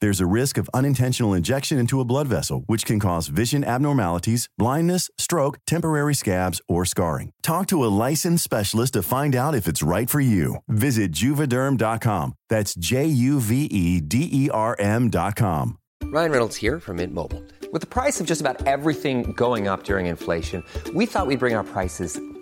[0.00, 4.48] There's a risk of unintentional injection into a blood vessel, which can cause vision abnormalities,
[4.58, 7.32] blindness, stroke, temporary scabs, or scarring.
[7.42, 10.56] Talk to a licensed specialist to find out if it's right for you.
[10.68, 12.34] Visit juvederm.com.
[12.48, 15.78] That's J U V E D E R M.com.
[16.04, 17.42] Ryan Reynolds here from Mint Mobile.
[17.72, 21.54] With the price of just about everything going up during inflation, we thought we'd bring
[21.54, 22.18] our prices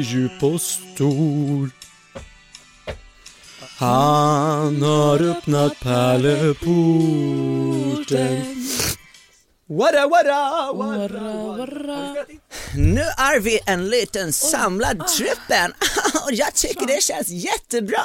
[0.00, 1.70] Djup och stor.
[3.78, 8.66] Han har öppnat pärleporten.
[9.68, 12.14] Wada wada wada
[12.76, 15.72] Nu är vi en liten samlad truppen
[16.24, 18.04] och jag tycker det känns jättebra.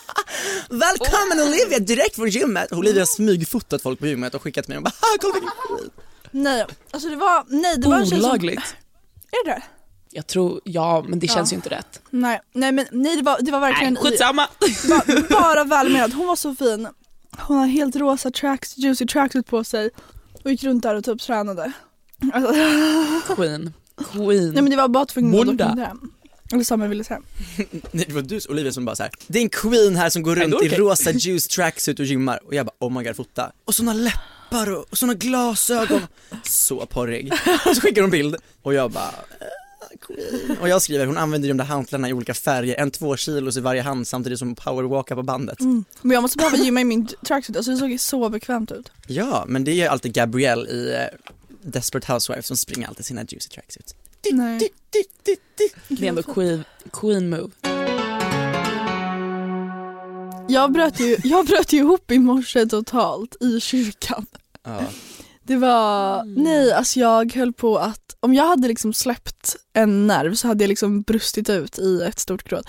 [0.70, 2.72] Välkommen Olivia direkt från gymmet.
[2.72, 5.92] Olivia har smygfotat folk på gymmet och skickat mig och bara "Ha, kolla vilken skit.
[6.30, 8.30] Nej, alltså det var, nej det var en tjej som...
[8.30, 8.74] Olagligt.
[9.32, 9.62] Är det
[10.14, 11.54] Jag tror, ja men det känns Ja.
[11.54, 12.00] ju inte rätt.
[12.10, 14.48] Nej, nej men nej det var, det var verkligen Nej, skitsamma.
[14.88, 16.12] bara, bara välmenat.
[16.12, 16.88] Hon var så fin.
[17.38, 19.90] Hon har helt rosa tracks, juicy tracksuit på sig
[20.44, 21.72] och gick runt där och typ tränade.
[22.32, 22.54] Alltså,
[23.34, 23.72] Queen.
[24.12, 24.50] Queen.
[24.52, 25.64] nej men det var bara tvungen att Bonda.
[25.64, 25.96] dokumentera.
[26.52, 27.20] Eller Samuel ville säga.
[27.92, 29.12] Nej, det var du Olivia som bara så här.
[29.26, 32.40] det är en queen här som går runt Ändå i rosa juice tracksuit och gymmar
[32.46, 33.52] och jag bara oh my god fota.
[33.64, 36.00] Och såna läppar och, och såna glasögon.
[36.42, 37.32] Så porrig.
[37.66, 39.04] Och så skickar hon bild och jag bara
[39.40, 39.46] "Eh,
[40.00, 40.58] Queen.
[40.60, 43.60] Och jag skriver, hon använder de där hantlarna i olika färger, en två kilos i
[43.60, 45.60] varje hand samtidigt som powerwalkar på bandet.
[45.60, 45.84] Mm.
[46.02, 48.90] Men jag måste behöva gymma i min tracksuit, alltså det såg så bekvämt ut.
[49.06, 51.18] Ja, men det är alltid Gabrielle i eh,
[51.62, 53.94] Desperate Housewives som springer alltid sina juicy tracksuits.
[54.32, 54.70] Nej.
[55.88, 57.50] Det är ändå queen, queen move.
[60.48, 64.26] Jag bröt ju, jag bröt ju ihop i morse totalt i kyrkan.
[64.62, 64.80] Ja.
[65.46, 70.34] Det var, nej alltså jag höll på att, om jag hade liksom släppt en nerv
[70.34, 72.68] så hade jag liksom brustit ut i ett stort gråt.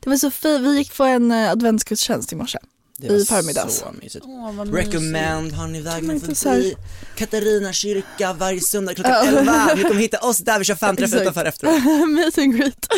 [0.00, 2.58] Det var så fint, vi gick på en eh, adventsgudstjänst i morse.
[3.02, 3.78] I förmiddags.
[3.78, 4.24] så mysigt.
[4.28, 4.76] Åh, mysigt.
[4.76, 6.74] Recommend, har ni vägen förbi
[7.16, 9.24] Katarina kyrka varje söndag klockan Ja.
[9.38, 9.74] 11.
[9.76, 11.74] Ni kommer hitta oss där, vi kör fanträff utanför efteråt.
[12.08, 12.86] Meet and greet.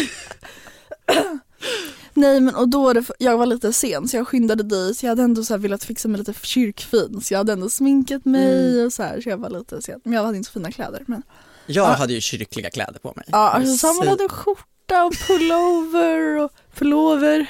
[2.15, 5.23] Nej men och då, det, jag var lite sen så jag skyndade dit, jag hade
[5.23, 8.87] ändå så här velat fixa mig lite kyrkfin så jag hade ändå sminkat mig Mm.
[8.87, 10.00] och så här så jag var lite sen.
[10.05, 11.23] Men jag hade inte så fina kläder men
[11.67, 11.93] Jag Ja.
[11.95, 13.25] hade ju kyrkliga kläder på mig.
[13.29, 17.47] Ja alltså Samuel hade skjorta och pullover och pullover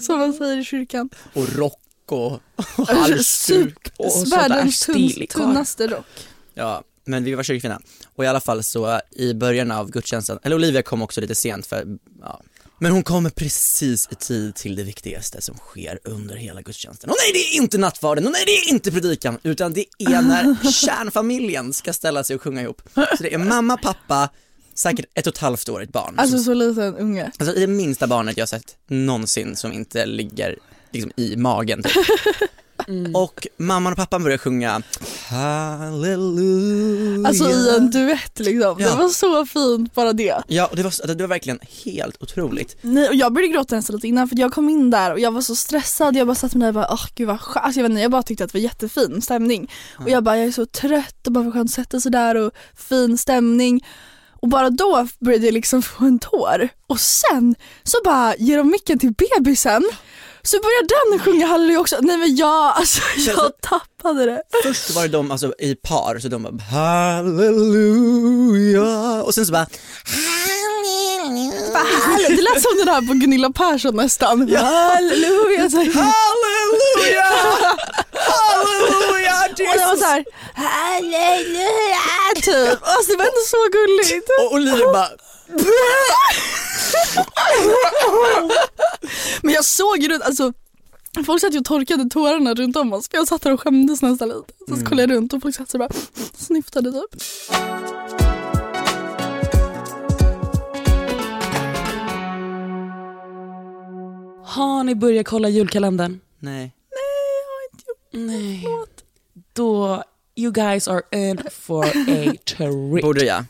[0.00, 1.10] som man säger i kyrkan.
[1.34, 2.32] Och rock och,
[2.76, 3.92] och halsduk.
[3.96, 6.06] och sånt Världens tunn, tunnaste rock.
[6.54, 7.80] Ja, men vi var kyrkfina.
[8.16, 11.66] Och i alla fall så i början av gudstjänsten, eller Olivia kom också lite sent
[11.66, 12.40] för, ja.
[12.80, 17.10] Men hon kommer precis i tid till det viktigaste som sker under hela gudstjänsten.
[17.10, 20.22] Och nej, det är inte nattvarden, och nej, det är inte predikan, utan det är
[20.22, 22.82] när kärnfamiljen ska ställa sig och sjunga ihop.
[22.94, 24.28] Så det är mamma, pappa,
[24.74, 26.14] säkert ett och ett halvt årigt barn.
[26.16, 27.32] Alltså så liten unge.
[27.38, 30.58] alltså det minsta barnet jag sett någonsin som inte ligger
[30.92, 31.92] liksom i magen typ.
[33.14, 34.82] och mamman och pappan började sjunga
[35.28, 37.28] Halleluja.
[37.28, 38.76] Alltså i en duett liksom.
[38.78, 38.90] Ja.
[38.90, 40.42] Det var så fint bara det.
[40.46, 42.76] Ja, och det var, det var verkligen helt otroligt.
[42.80, 45.30] Nej, och jag började gråta nästan lite innan för jag kom in där och jag
[45.30, 46.16] var så stressad.
[46.16, 47.66] Jag bara satt mig där och bara åh gud vad skönt.
[47.66, 49.70] Alltså, jag, vet inte, jag bara tyckte att det var jättefin stämning.
[49.98, 52.34] Och jag bara jag är så trött och bara vad skönt att sätta sig där
[52.34, 53.84] och fin stämning.
[54.40, 56.68] Och bara då började jag liksom få en tår.
[56.86, 59.84] Och sen så bara ger de micken till bebisen.
[60.50, 61.96] Så börjar den sjunga halleluja också.
[62.00, 64.42] Nej men jag, alltså jag tappade det.
[64.62, 66.52] Först var det de alltså, i par, så de bara
[67.18, 69.66] halleluja och sen så bara
[71.72, 72.36] härligt.
[72.36, 74.40] Det lät som den här på Gunilla Persson nästan.
[74.56, 75.70] Halleluja.
[75.70, 77.24] Så- halleluja,
[78.12, 80.24] halleluja Och det var såhär,
[80.54, 81.98] halleluja
[82.34, 82.78] typ.
[82.82, 84.28] Alltså det var ändå så gulligt.
[84.40, 85.08] Och Olivia bara
[89.42, 90.52] Men jag såg ju runt, alltså
[91.26, 94.02] folk satt ju och torkade tårarna runt om oss för jag satt där och skämdes
[94.02, 94.52] nästan lite.
[94.68, 94.86] Så Mm.
[94.86, 95.88] kollade jag runt och folk satt så bara
[96.36, 97.22] snyftade typ.
[104.44, 106.20] Har ni börjat kolla julkalendern?
[106.38, 106.72] nej.
[108.12, 108.66] Nej.
[109.52, 110.02] Då,
[110.36, 113.02] you guys are in for a treat.
[113.02, 113.44] Borde jag?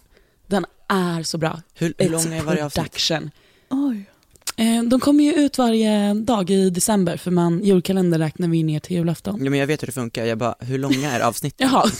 [0.47, 1.63] Den är så bra.
[1.75, 2.85] Hur, hur It's lång är varje avsnitt?
[2.85, 3.31] production.
[3.71, 4.11] Oj.
[4.57, 8.81] Eh, De kommer ju ut varje dag i december för man, julkalender räknar vi ner
[8.81, 9.45] till julafton.
[9.45, 11.69] Ja, men jag vet hur det funkar, jag bara, hur långa är avsnitten?
[11.73, 11.91] Jaha.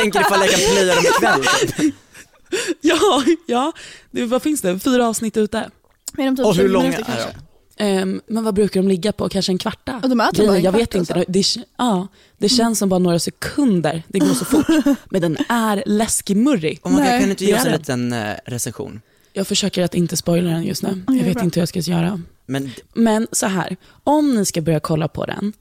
[0.00, 1.44] Tänker ifall jag kan plöja dem ikväll
[1.76, 1.94] typ.
[2.80, 3.72] ja, ja.
[4.10, 4.78] Det, vad finns det?
[4.78, 5.70] Fyra avsnitt ute.
[6.12, 7.40] Men de typ Och hur 20 långa är de?
[7.78, 9.28] Ehm, men vad brukar de ligga på?
[9.28, 10.00] Kanske en kvarta?
[10.02, 11.14] Ja, de typ Grejen, bara en jag kvart vet inte.
[11.14, 11.32] alltså.
[11.32, 12.08] Det, ja,
[12.38, 14.02] det känns som bara några sekunder.
[14.08, 14.66] Det går så fort.
[15.10, 16.78] Men den är läskig-murrig.
[16.82, 19.00] Och man kan, kan du inte ge oss en liten eh, recension?
[19.32, 21.02] Jag försöker att inte spoila den just nu.
[21.06, 21.44] Ja, Jag vet bra.
[21.44, 22.22] inte hur jag ska göra.
[22.46, 25.52] Men Men så här, om ni ska börja kolla på den,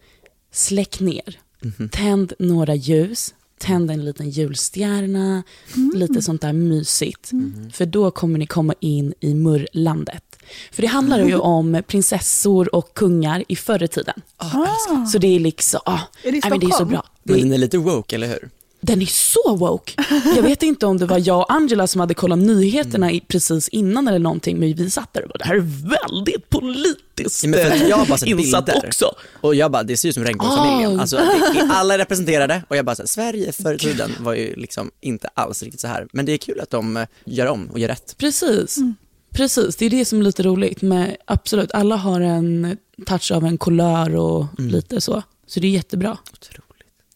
[0.52, 1.40] släck ner.
[1.62, 1.90] Mhm.
[1.90, 5.44] Tänd några ljus, tänd en liten julstjärna,
[5.94, 7.32] lite sånt där mysigt.
[7.74, 10.24] För då kommer ni komma in i murrlandet.
[10.72, 14.22] För det handlar ju om prinsessor och kungar i förr i tiden.
[15.12, 17.06] Så det är liksom, ah, Är det i nej, det är så bra.
[17.24, 18.50] Det men är, den är lite woke, eller hur?
[18.86, 19.94] den är så woke.
[20.36, 23.68] Jag vet inte om det var jag och Angela som hade kollat nyheterna i, precis
[23.68, 27.50] innan eller någonting, men vi satt där och bara, det här är väldigt politiskt Ja,
[27.50, 28.88] men jag har bara sett insatt bilder.
[28.88, 29.12] också.
[29.42, 31.00] Och jag bara, det ser ut som regnbågsfamiljen.
[31.00, 31.02] Ah.
[31.02, 31.20] Alltså,
[31.70, 34.92] alla är representerade och jag bara, så här, Sverige förr i tiden var ju liksom
[35.02, 36.08] inte alls riktigt så här.
[36.14, 38.16] Men det är kul att de eh, gör om och gör rätt.
[38.18, 38.78] Precis.
[39.36, 40.82] Precis, det är det som är lite roligt.
[40.82, 45.24] Men absolut, alla har en touch av en kulör och lite så.
[45.48, 46.18] Så det är jättebra.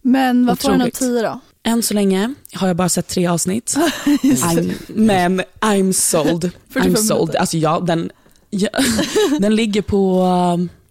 [0.01, 1.16] Men vad får den av Otroligt.
[1.18, 1.39] 10 då?
[1.63, 3.75] Än så länge har jag bara sett tre avsnitt.
[4.06, 6.51] I'm, men I'm sold.
[6.69, 7.36] 45 I'm sold.
[7.36, 8.12] Alltså ja, den,
[8.50, 8.69] ja,
[9.39, 10.25] den ligger på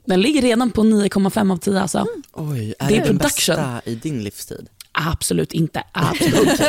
[0.05, 2.07] den ligger redan på 9,5 av 10 alltså.
[2.33, 3.57] Oj, är Det det, är den production.
[3.57, 4.69] bästa i din livstid?
[4.93, 5.83] Absolut inte.
[5.93, 6.61] Absolut,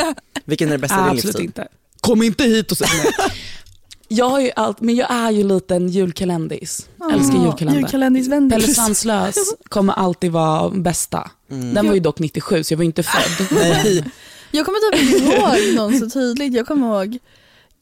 [0.45, 1.45] Vilken är den bästa i din absolut livstid?
[1.45, 1.67] inte.
[2.01, 2.87] Kom inte hit och säg.
[4.11, 6.89] Jag har ju allt, men jag är ju lite en julkalendis.
[7.13, 7.79] Älskar julkalender.
[7.81, 8.49] Julkalendisvän.
[8.49, 9.35] Pelle Svanslös
[9.69, 11.31] kommer alltid vara bästa.
[11.47, 13.47] Den var ju dock 97 så jag var inte född.
[14.51, 16.53] Jag kommer typ inte ihåg någon så tydligt.
[16.53, 17.17] Jag kommer ihåg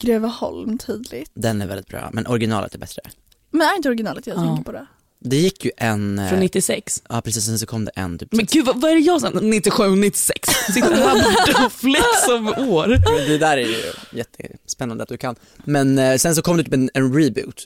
[0.00, 1.30] Greveholm tydligt.
[1.34, 3.02] Den är väldigt bra, men originalet är bättre.
[3.50, 4.46] Men är inte originalet jag Ja.
[4.46, 4.86] tänker på det?
[5.20, 6.18] Det gick ju en...
[6.18, 7.02] eh, Från 96.
[7.08, 9.20] Ja precis, sen så kom det en typ Men gud vad, vad är det jag
[9.20, 9.30] sa?
[9.30, 10.48] 97, 96?
[10.74, 12.86] Sitter här och flex om år.
[13.28, 13.82] Det där är ju
[14.12, 15.36] jättespännande att du kan.
[15.64, 17.64] Men eh, sen så kom det typ en, en reboot,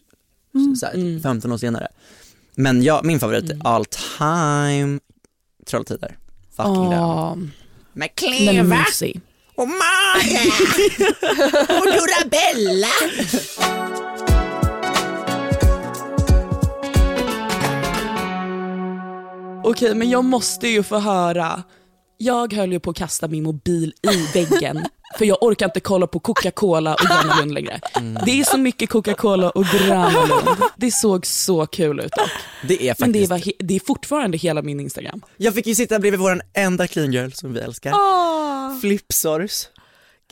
[0.81, 1.89] så här, 15 år senare.
[2.55, 4.99] Men ja, min favorit är all time
[5.67, 6.17] Trolltider.
[6.57, 7.53] Fucking den.
[7.93, 9.21] Med den Kleva mysig.
[9.55, 10.41] och Maja
[11.81, 12.89] och Dorabella.
[19.65, 21.63] Okej, men jag måste ju få höra.
[22.19, 24.85] Jag höll ju på att kasta min mobil i väggen
[25.19, 27.81] för jag orkar inte kolla på Coca-Cola och Gröna Lund längre.
[28.25, 30.59] Det är så mycket Coca-Cola och Gröna Lund.
[30.77, 32.31] Det såg så kul ut dock.
[32.69, 35.23] Det är Men det, faktiskt, var det är fortfarande hela min Instagram.
[35.37, 37.93] jag fick ju sitta bredvid våran enda clean girl som vi älskar.
[37.95, 39.67] Åh, Flipsors.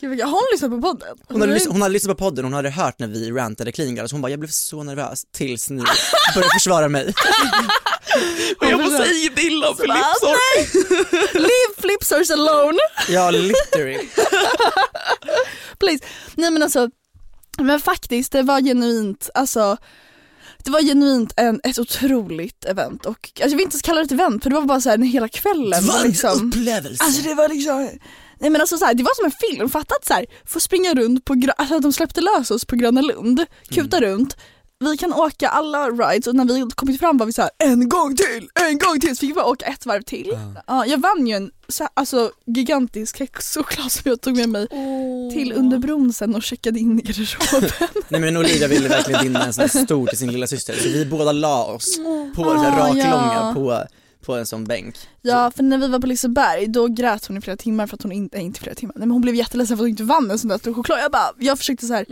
[0.01, 1.17] gud, vad- har hon lyssnat på podden?
[1.29, 3.95] Hon hade, lys- hon hade lyssnat på podden, hon hade hört när vi rantade clean
[3.95, 5.83] girls, hon bara jag blev så nervös tills ni
[6.35, 7.13] började försvara mig.
[8.59, 10.35] Och jag säga inte illa om Philipsson.
[11.41, 12.79] Leave flipsors alone.
[13.09, 13.99] Ja, literally.
[15.79, 16.03] Please.
[16.35, 16.89] Nej men alltså,
[17.57, 19.77] men faktiskt det var genuint, alltså
[20.63, 24.05] det var genuint en, ett otroligt event och alltså, jag vill inte ens kalla det
[24.05, 27.03] ett event för det var bara så här, hela kvällen var liksom, upplevelse.
[27.03, 27.89] alltså det var liksom
[28.39, 30.59] Nej men alltså så här, det var som en film, fatta att så här, få
[30.59, 34.37] springa runt på, alltså att de släppte lös oss på Gröna Lund, kuta runt,
[34.89, 37.89] vi kan åka alla rides och när vi kommit fram var vi så här en
[37.89, 40.37] gång till, en gång till, så fick vi bara åka ett varv till.
[40.67, 44.67] Ja, jag vann ju en så här, alltså, gigantisk kexchoklad som jag tog med mig
[45.33, 47.69] till under bron sen och checkade in i garderoben.
[48.09, 50.89] Nej men Olivia ville verkligen vinna en sån här stor till sin lilla syster så
[50.89, 51.97] vi båda la oss
[52.35, 53.51] på så här Ah, raklånga ja.
[53.55, 53.83] på,
[54.21, 54.95] på en sån bänk.
[55.21, 58.03] Ja för när vi var på Liseberg då grät hon i flera timmar för att
[58.03, 60.03] hon inte, nej, inte flera timmar, nej, men hon blev jätteledsen för att hon inte
[60.03, 60.99] vann en sån där stor choklad.
[60.99, 62.05] Jag bara, jag försökte så här.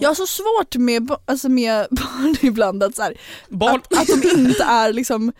[0.00, 3.14] jag har så svårt med, alltså med barn ibland att, så här,
[3.48, 3.74] Barn.
[3.74, 5.32] att, att de inte är liksom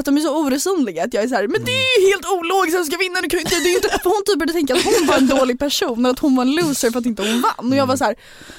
[0.00, 2.26] att de är så oresonliga att jag är så här, men det är ju helt
[2.26, 4.38] ologiskt, jag ska vinna, du kan ju inte, det är ju inte, för hon typ
[4.38, 6.98] började tänka att hon var en dålig person och att hon var en loser för
[6.98, 8.14] att inte hon vann och jag var så här,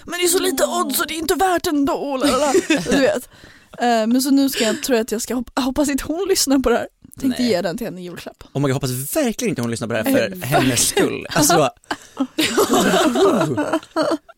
[0.06, 2.54] men det är så lite odds och det är inte värt ändå, lalala.
[2.68, 3.30] du vet.
[3.80, 6.26] Eh, Men så nu ska jag, tror jag att jag ska hoppa, hoppas inte hon
[6.30, 6.88] lyssnar på det här.
[7.20, 7.52] Tänkte Nej.
[7.52, 8.44] ge den till henne i julklapp.
[8.52, 11.28] Och man hoppas verkligen inte hon lyssnar på det här för hennes skull.
[11.30, 11.70] Alltså,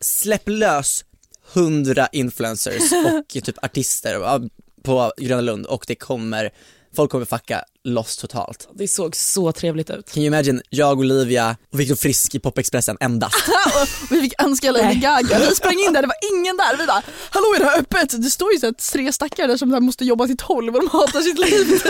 [0.00, 1.04] släpp lös
[1.52, 4.40] hundra influencers och typ artister
[4.82, 6.50] på Gröna Lund och det kommer,
[6.94, 8.68] folk kommer fucka loss totalt.
[8.74, 10.12] Det såg så trevligt ut.
[10.12, 13.34] Can you imagine, jag, Olivia och Viktor Frisk i Popexpressen endast.
[13.82, 16.76] och vi fick önska Lady Gaga, vi sprang in där, det var ingen där.
[16.76, 18.22] Vi bara, hallå är det här öppet?
[18.22, 20.80] Det står ju så att tre stackare där som här måste jobba till tolv och
[20.82, 21.66] de hatar sitt liv.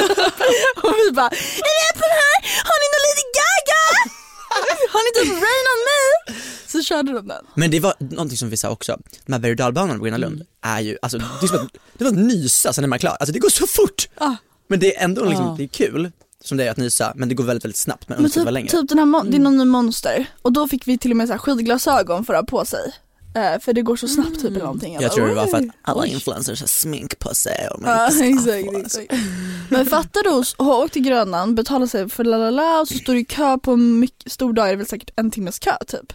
[0.82, 1.30] och vi bara,
[1.68, 2.36] är det öppet här?
[2.68, 4.10] Har ni någon Lady Gaga?
[4.92, 6.34] Har ni typ Rain on me?
[6.66, 7.44] Så körde de den.
[7.54, 10.16] Men det var någonting som vi sa också, de här berg och dalbanorna på Gröna
[10.16, 10.76] Lund Mm.
[10.78, 13.32] är ju, alltså det är som att, det var nysa sen är man klar, alltså
[13.32, 14.08] det går så fort!
[14.18, 14.32] Ah.
[14.68, 16.10] Men det är ändå liksom, det är kul,
[16.44, 18.68] som det är att nysa, men det går väldigt väldigt snabbt, men Men typ, längre.
[18.68, 21.16] typ den här, mon- det är någon ny monster och då fick vi till och
[21.16, 22.92] med så här skidglasögon för att ha på sig.
[23.36, 24.98] Eh, för det går så snabbt typ eller någonting.
[25.00, 28.24] Jag tror det var för att alla influencers har smink på sig och man Ja
[28.24, 29.12] inte exakt, exakt.
[29.68, 32.88] Men fattar du att ha åkt till Grönan, betala sig för la la la och
[32.88, 35.30] så står du i kö på en mycket stor dag, är det väl säkert en
[35.30, 36.12] timmes kö typ.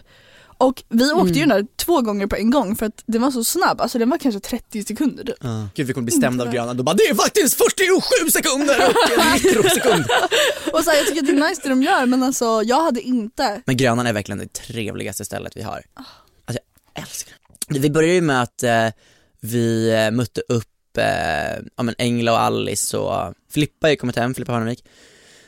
[0.60, 3.30] Och vi åkte ju den där två gånger på en gång för att den var
[3.30, 5.36] så snabb, alltså den var kanske 30 sekunder typ.
[5.40, 5.68] Ja.
[5.74, 9.18] Gud vi kommer bli stämda av Gröna, då bara det är faktiskt 47 sekunder och
[9.18, 10.04] en mikrosekund.
[10.72, 12.82] Och så här, jag tycker att det är nice det de gör men alltså jag
[12.82, 15.82] hade inte Men Grönan är verkligen det trevligaste stället vi har.
[15.94, 16.62] Alltså
[16.94, 17.34] jag älskar
[17.68, 17.78] det.
[17.78, 18.86] Vi började ju med att eh,
[19.40, 21.04] vi eh, mötte upp eh,
[21.76, 24.84] ja, men Engla och Alice och Filippa har ju kommit hem, Filippa Parnevik.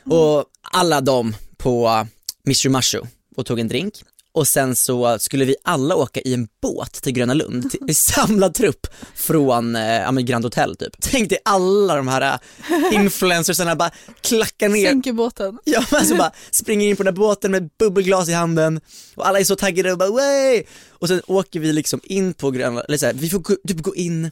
[0.05, 2.07] Och alla de på
[2.47, 3.01] Mr Mashu
[3.35, 3.93] och tog en drink.
[4.33, 7.93] Och sen så skulle vi alla åka i en båt till Gröna Lund, till, i
[7.93, 10.93] samlad trupp från eh, Grand Hotel typ.
[10.99, 12.39] Tänk dig alla de här
[12.71, 15.59] eh, influencersarna bara klacka ner sänka båten.
[15.63, 18.81] Ja men alltså bara springer in på den där båten med bubbelglas i handen
[19.15, 20.63] och alla är så taggade och bara way!
[20.89, 23.81] Och sen åker vi liksom in på Grönland, eller så här, vi får gå, typ
[23.81, 24.31] gå in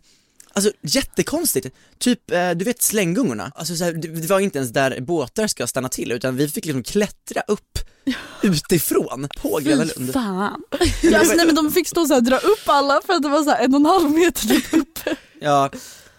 [0.53, 1.67] Alltså jättekonstigt,
[1.99, 5.67] typ eh, du vet slänggungorna, alltså så här, det var inte ens där båtar ska
[5.67, 7.79] stanna till utan vi fick liksom klättra upp
[8.41, 10.13] utifrån på Gröna Lund.
[10.13, 10.63] Fan.
[11.01, 13.29] Ja, alltså, nej men de fick stå så här, dra upp alla för att det
[13.29, 15.15] var så här en och en halv meter typ uppe.
[15.39, 15.69] Ja,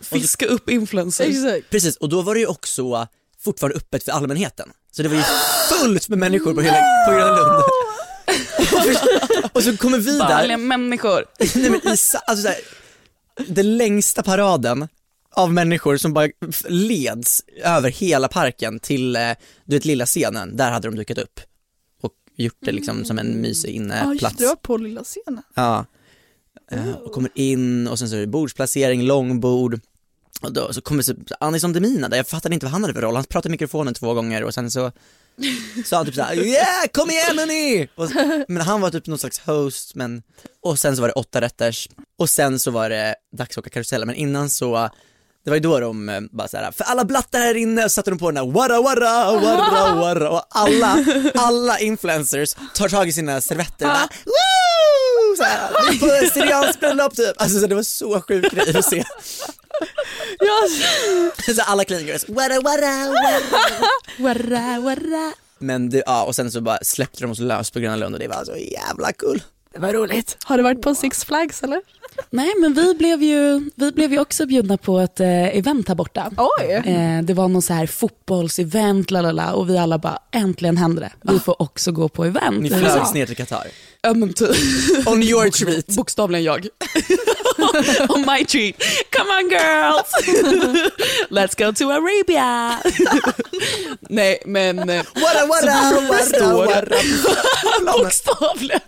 [0.01, 1.27] Fiska upp influencers.
[1.27, 1.71] Exakt.
[1.71, 3.07] precis och då var det ju också
[3.45, 4.69] fortfarande öppet för allmänheten.
[4.91, 5.23] Så det var ju
[5.69, 7.63] fullt med människor på hela på Gröna Lund.
[9.53, 11.25] och så kommer vi där Vanliga människor.
[11.39, 11.89] Nej men i,
[12.27, 12.57] alltså så här,
[13.47, 14.89] den längsta paraden
[15.35, 16.29] av människor som bara
[16.69, 19.31] leds över hela parken till, eh,
[19.65, 21.41] du vet lilla scenen, där hade de dukat upp
[22.03, 24.37] och gjort det liksom som en mysig Ja just inneplats.
[24.37, 25.43] det, var på lilla scenen.
[25.55, 25.87] Ja.
[26.71, 29.81] Eh, och kommer in och sen så är det bordsplacering, långbord.
[30.43, 33.03] Och då så kommer så Anis Demina där, jag fattade inte vad han hade för
[33.03, 34.93] roll, han pratade i mikrofonen två gånger och sen så
[35.85, 37.89] sa han typ såhär yeah kom igen hörni!
[37.95, 38.11] Och,
[38.49, 40.23] men han var typ någon slags host men,
[40.63, 43.71] och sen så var det åtta rätters och sen så var det dags att åka
[43.71, 44.91] karusellen men innan så
[45.45, 48.19] det var ju då de eh, bara såhär, för alla blattar här inne satte de
[48.19, 53.41] på den här warra warra warra warra och alla, alla influencers tar tag i sina
[53.41, 55.37] servetter och bara woo!
[55.37, 59.05] Såhär, på Syrians bröllop typ, alltså så det var så sjuk grej att se.
[60.39, 65.33] Ja, Så alla clean girls, warra warra warra Warra, warra.
[65.59, 68.21] Men det, ja och sen så bara släppte de oss lös på Gröna Lund och
[68.21, 69.43] det var så jävla kul.
[69.73, 70.37] det var roligt.
[70.45, 71.81] Har du varit på Six Flags eller?
[72.31, 75.95] Nej men vi blev ju, vi blev ju också bjudna på ett eh, event här
[75.95, 76.31] borta.
[76.37, 76.73] Oj!
[76.73, 81.33] Eh, det var någon så här fotbollsevent lalala, och vi alla bara äntligen händer det.
[81.33, 82.63] Vi får också gå på event.
[82.63, 83.67] Ni flögs ner till Qatar.
[84.07, 85.07] Typ.
[85.07, 85.87] On your treat.
[85.87, 86.67] Bokstavligen jag.
[88.09, 88.83] On my treat.
[89.11, 90.13] Come on girls!
[91.31, 92.79] Let's go to Arabia!
[94.01, 96.75] Nej men warra Står det.
[96.75, 97.99] warra.
[97.99, 98.81] bokstavligen.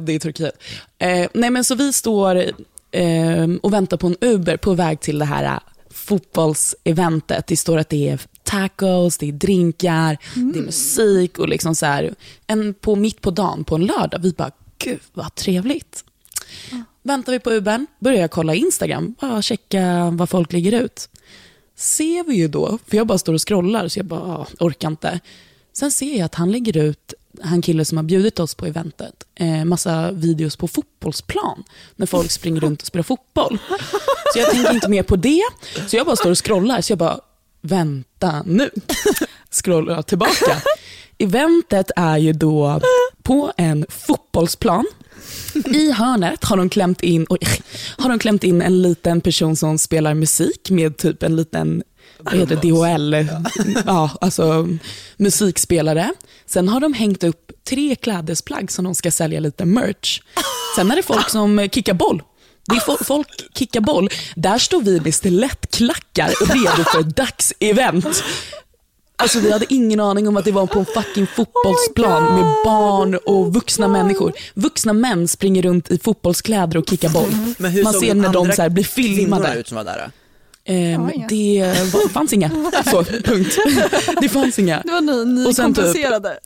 [0.00, 0.62] Det är Turkiet.
[0.98, 2.36] Eh, nej men så vi står
[2.92, 5.58] eh, och väntar på en Uber på väg till det här eh,
[5.90, 7.46] fotbollseventet.
[7.46, 11.86] Det står att det är tacos, det är drinkar, det är musik och liksom så
[11.86, 12.14] här,
[12.46, 14.18] en på, mitt på dagen på en lördag.
[14.18, 16.04] Vi bara, gud vad trevligt.
[17.02, 21.08] väntar vi på Ubern, börjar jag kolla Instagram, bara checka vad folk lägger ut.
[21.76, 24.88] Ser vi ju då, för jag bara står och scrollar så jag bara, ah, orkar
[24.88, 25.20] inte.
[25.72, 29.24] Sen ser jag att han lägger ut, han kille som har bjudit oss på eventet,
[29.34, 31.64] eh, massa videos på fotbollsplan.
[31.96, 33.58] När folk springer runt och spelar fotboll.
[34.32, 35.42] Så jag tänker inte mer på det.
[35.88, 37.20] Så jag bara står och scrollar, så jag bara,
[37.66, 38.70] vänta nu.
[39.50, 40.62] Scrollar jag tillbaka.
[41.18, 42.80] Eventet är ju då
[43.22, 44.86] på en fotbollsplan.
[45.54, 47.38] I hörnet har de, klämt in, oj,
[47.98, 51.82] har de klämt in en liten person som spelar musik med typ en liten
[52.18, 53.28] vad heter det, DHL,
[53.86, 54.68] ja, alltså
[55.16, 56.12] musikspelare.
[56.46, 60.20] Sen har de hängt upp tre klädesplagg som de ska sälja lite merch.
[60.76, 62.22] Sen är det folk som kickar boll.
[62.68, 64.08] Det folk kickar boll.
[64.36, 68.22] Där står vi med stilettklackar redo för ett dagsevent.
[69.18, 73.14] Alltså vi hade ingen aning om att det var på en fucking fotbollsplan med barn
[73.26, 74.32] och vuxna människor.
[74.54, 77.30] Vuxna män springer runt i fotbollskläder och kickar boll.
[77.58, 79.54] Men hur Man såg ser när de så här blir filmade.
[79.54, 79.98] ut som var där?
[80.06, 80.10] då?
[80.72, 81.26] Ehm, inga.
[81.28, 82.50] det var, fanns inga.
[82.90, 83.56] Så, punkt.
[84.20, 84.80] Det fanns inga.
[84.84, 86.38] Det var ni, ni Och sen typ- kompenserade med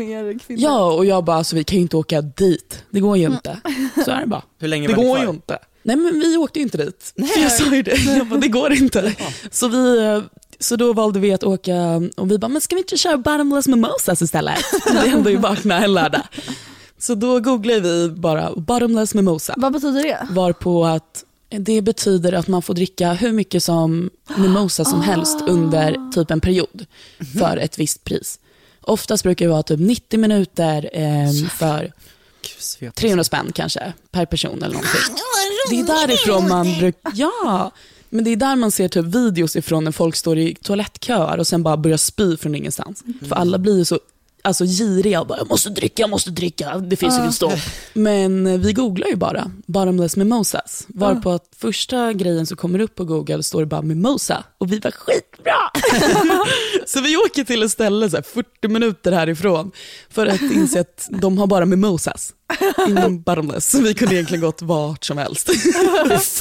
[0.00, 0.62] er kvinnor.
[0.62, 2.84] Ja, och jag bara, alltså, vi kan ju inte åka dit.
[2.90, 3.58] Det går ju inte.
[4.04, 4.42] Så är det bara.
[4.58, 5.24] Hur länge Det var ni går kvar?
[5.24, 5.58] ju inte.
[5.82, 7.12] Nej men vi åkte ju inte dit.
[7.34, 9.14] För jag sa ju det, jag bara, det går inte.
[9.50, 10.22] Så, vi, eh,
[10.58, 11.74] så då valde vi att åka
[12.16, 14.58] och vi bara, men ska vi inte köra bottomless mimosas istället?
[14.92, 16.22] Det är ändå ju vakna en lördag.
[16.98, 19.54] Så då googlade vi bara bottomless mimosa.
[19.56, 20.26] Vad betyder det?
[20.30, 25.40] Var på att det betyder att man får dricka hur mycket som mimosa som helst
[25.48, 26.86] under typ en period
[27.40, 28.38] för ett visst pris.
[28.86, 31.92] Oftast brukar det vara typ 90 minuter eh, för Gud,
[32.58, 32.94] svep.
[32.94, 35.00] 300 spänn kanske per person eller någonting.
[35.70, 37.70] Det är därifrån man brukar, ja,
[38.08, 41.46] men det är där man ser typ videos ifrån när folk står i toalettköer och
[41.46, 43.02] sen bara börjar spy från ingenstans.
[43.28, 43.98] För alla blir ju så
[44.44, 47.58] alltså, giriga och bara, jag måste dricka, jag måste dricka, det finns ingen stopp.
[47.92, 50.84] Men eh, vi googlar ju bara, bottomless mimosas.
[50.88, 54.78] Varpå att första grejen som kommer upp på google står det bara mimosa och vi
[54.78, 55.54] var skitbra.
[56.86, 59.70] så vi åker till ett ställe så här, 40 minuter härifrån
[60.10, 62.32] för att inse att de har bara mimosas.
[62.88, 65.50] Ingen bottomless, så vi kunde egentligen gått vart som helst.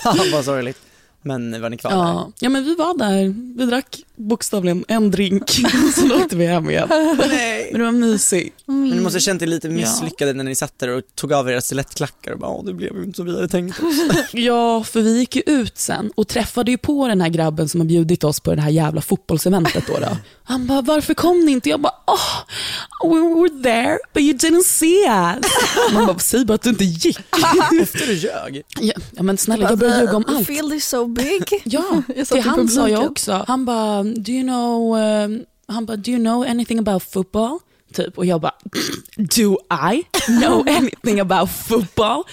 [0.03, 0.77] Fan vad sorgligt.
[1.23, 1.97] Men var ni kvar där?
[1.97, 3.33] Ja, ja, men vi var där.
[3.57, 5.49] Vi drack bokstavligen en drink,
[5.95, 6.87] sen åkte vi hem igen.
[7.17, 7.69] Nej.
[7.71, 8.59] Men det var mysigt.
[8.65, 11.49] Men ni måste ha känt er lite misslyckade när ni satt där och tog av
[11.49, 13.95] era stilettklackar och bara, "Åh, det blev ju inte som vi hade tänkt oss.
[14.33, 17.79] Ja, för vi gick ju ut sen och träffade ju på den här grabben som
[17.81, 19.87] har bjudit oss på det här jävla fotbollseventet.
[19.87, 20.17] Då då.
[20.43, 21.69] Han bara, varför kom ni inte?
[21.69, 25.45] Jag bara, oh, we were there but you didn't see us.
[25.93, 27.19] Man bara, säg bara att du inte gick.
[27.81, 28.61] Efter du ljög.
[28.81, 30.47] Ja, ja men snälla, jag börjar ljuga om allt.
[30.47, 31.43] field is so big.
[31.63, 32.03] Ja,
[32.35, 33.45] i han sa jag också.
[33.47, 37.59] Han bara, do you know, um, han bara, do you know anything about football?
[37.93, 38.55] Typ, och jag bara,
[39.17, 39.57] do
[39.91, 40.03] I
[40.39, 42.23] know anything about football?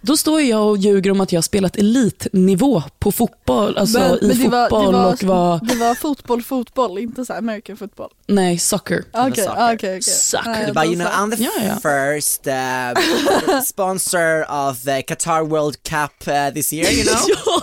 [0.00, 4.28] Då står jag och ljuger om att jag har spelat elitnivå på fotboll, alltså i
[4.28, 7.76] det var, fotboll det var, och var, det var fotboll, fotboll, inte så här American
[7.76, 8.10] football.
[8.26, 9.04] nej, soccer.
[9.12, 9.74] Okej, soccer.
[9.74, 10.02] okej, okej.
[10.02, 10.50] Soccer.
[10.50, 11.06] Nej, Du bara, you know.
[11.06, 11.74] I'm the Ja, ja.
[11.80, 17.18] first uh, sponsor of the Qatar World Cup uh, this year, you know?
[17.28, 17.62] ja.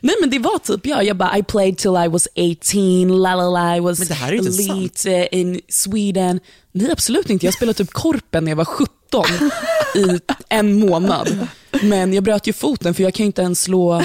[0.00, 3.34] Nej men det var typ jag, jag bara I played till I was 18, la
[3.34, 6.40] la la, I was Men elite eh, in Sweden.
[6.72, 8.94] Nej absolut inte, jag spelade typ korpen när jag var 17
[9.94, 11.46] i en månad.
[11.82, 14.02] Men jag bröt ju foten för jag kan ju inte ens slå,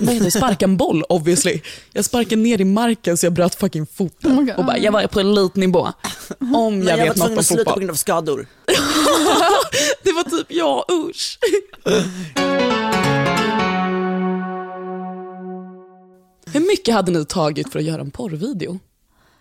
[0.00, 1.60] vad heter sparka en boll obviously.
[1.92, 4.38] Jag sparkade ner i marken så jag bröt fucking foten.
[4.38, 5.88] Oh och bara, jag var på elitnivå.
[6.54, 7.78] Om jag, jag var vet tvungen något om att sluta på fotboll.
[7.80, 8.46] grund av skador.
[10.02, 11.38] Det var typ jag, usch.
[16.52, 18.78] Hur mycket hade ni tagit för att göra en porrvideo?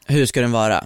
[0.06, 0.86] Hur ska den vara?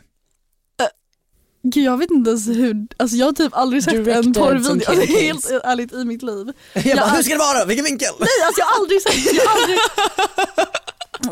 [1.66, 4.72] Gud, jag vet inte ens hur, alltså jag har typ aldrig sett Directed en porrvideo,
[4.72, 6.52] alltså, helt ärligt i mitt liv.
[6.74, 7.06] Jag bara, Ja.
[7.06, 7.66] hur ska det vara?
[7.66, 8.14] Vilken vinkel?
[8.20, 9.78] Nej alltså jag har aldrig sett, jag har aldrig,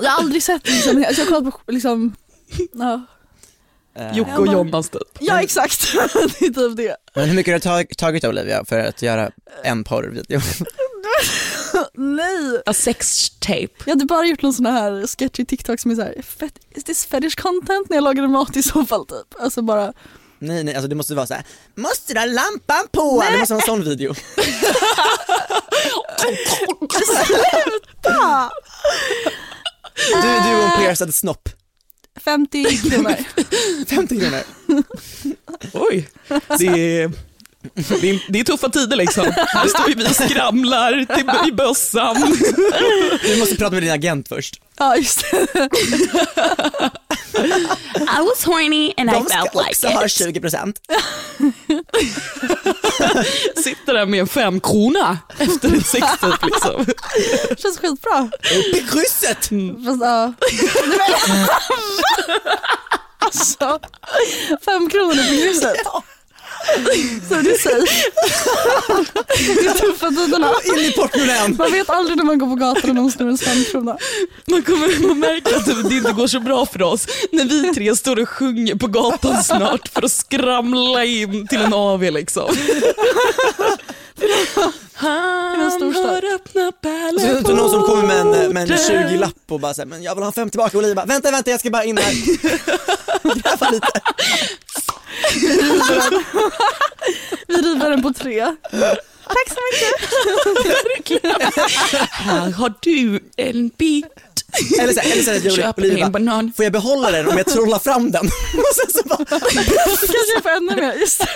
[0.02, 2.16] jag har aldrig sett liksom, alltså, jag har kollat på liksom,
[2.74, 3.02] ja,
[3.96, 5.02] Eh, Jocke och Jonas typ.
[5.20, 5.94] ja exakt,
[6.40, 6.96] det är typ det.
[7.16, 9.32] Men hur mycket har du tag- tagit Olivia för att göra
[9.64, 10.40] en porrvideo?
[11.94, 13.68] Nej, A sex tape.
[13.86, 16.16] jag hade bara gjort någon sån här sketchy TikTok som är såhär,
[16.76, 19.42] is this fetish content när jag lagade mat i så fall typ.
[19.42, 19.94] Alltså bara,
[20.42, 21.44] nej nej, alltså det måste vara så här.
[21.76, 23.24] måste du ha lampan på?
[23.32, 24.14] Det måste vara en sån video.
[29.96, 31.50] Du, du och en piercad snopp.
[32.26, 33.16] 50 kronor.
[33.90, 34.42] 50 kronor.
[35.74, 36.10] Oj,
[36.60, 37.12] det är
[37.74, 39.26] Det är, det är tuffa tider liksom.
[39.64, 42.38] Det står vi och skramlar till, i bössan.
[43.24, 44.62] Du måste prata med din agent först.
[44.78, 45.70] Ja just det.
[47.96, 50.12] I was horny and I De ska felt också like ha it.
[50.12, 50.76] 20%.
[53.64, 56.86] Sitter där med en femkrona efter ett sex typ liksom.
[57.58, 58.24] Känns skitbra.
[58.34, 59.50] Upp i krysset!
[59.86, 60.34] Fast ja.
[63.20, 63.80] alltså,
[64.66, 65.78] fem kronor på krysset.
[65.86, 66.04] Så
[67.30, 68.12] det är safe.
[69.38, 70.52] Det är tuffa tiderna.
[70.66, 71.56] In i portmonnän.
[71.58, 73.98] Man vet aldrig när man går på gatan och någon snor en femkrona.
[74.46, 77.96] Man kommer man märker att det inte går så bra för oss när vi tre
[77.96, 82.56] står och sjunger på gatan snart för att skramla in till en AV liksom.
[84.94, 89.60] Han har öppnat Så, pärlor så någon som kommer med en, med en 20-lapp och
[89.60, 91.60] bara säger men jag vill ha en fem tillbaka och Olivia bara, vänta vänta jag
[91.60, 92.14] ska bara in här.
[93.42, 94.02] Gräva lite.
[97.48, 98.56] Vi river den på tre.
[99.28, 99.60] Tack så
[100.98, 101.22] mycket.
[102.12, 104.06] Här har du en bit.
[104.80, 106.54] Eller så här, eller så här, jag Köp Olivia en banan.
[106.56, 108.26] får jag behålla den om jag trollar fram den?
[108.58, 110.94] Och sen så bara, Kanske jag får ännu mer.
[110.94, 111.28] Just det.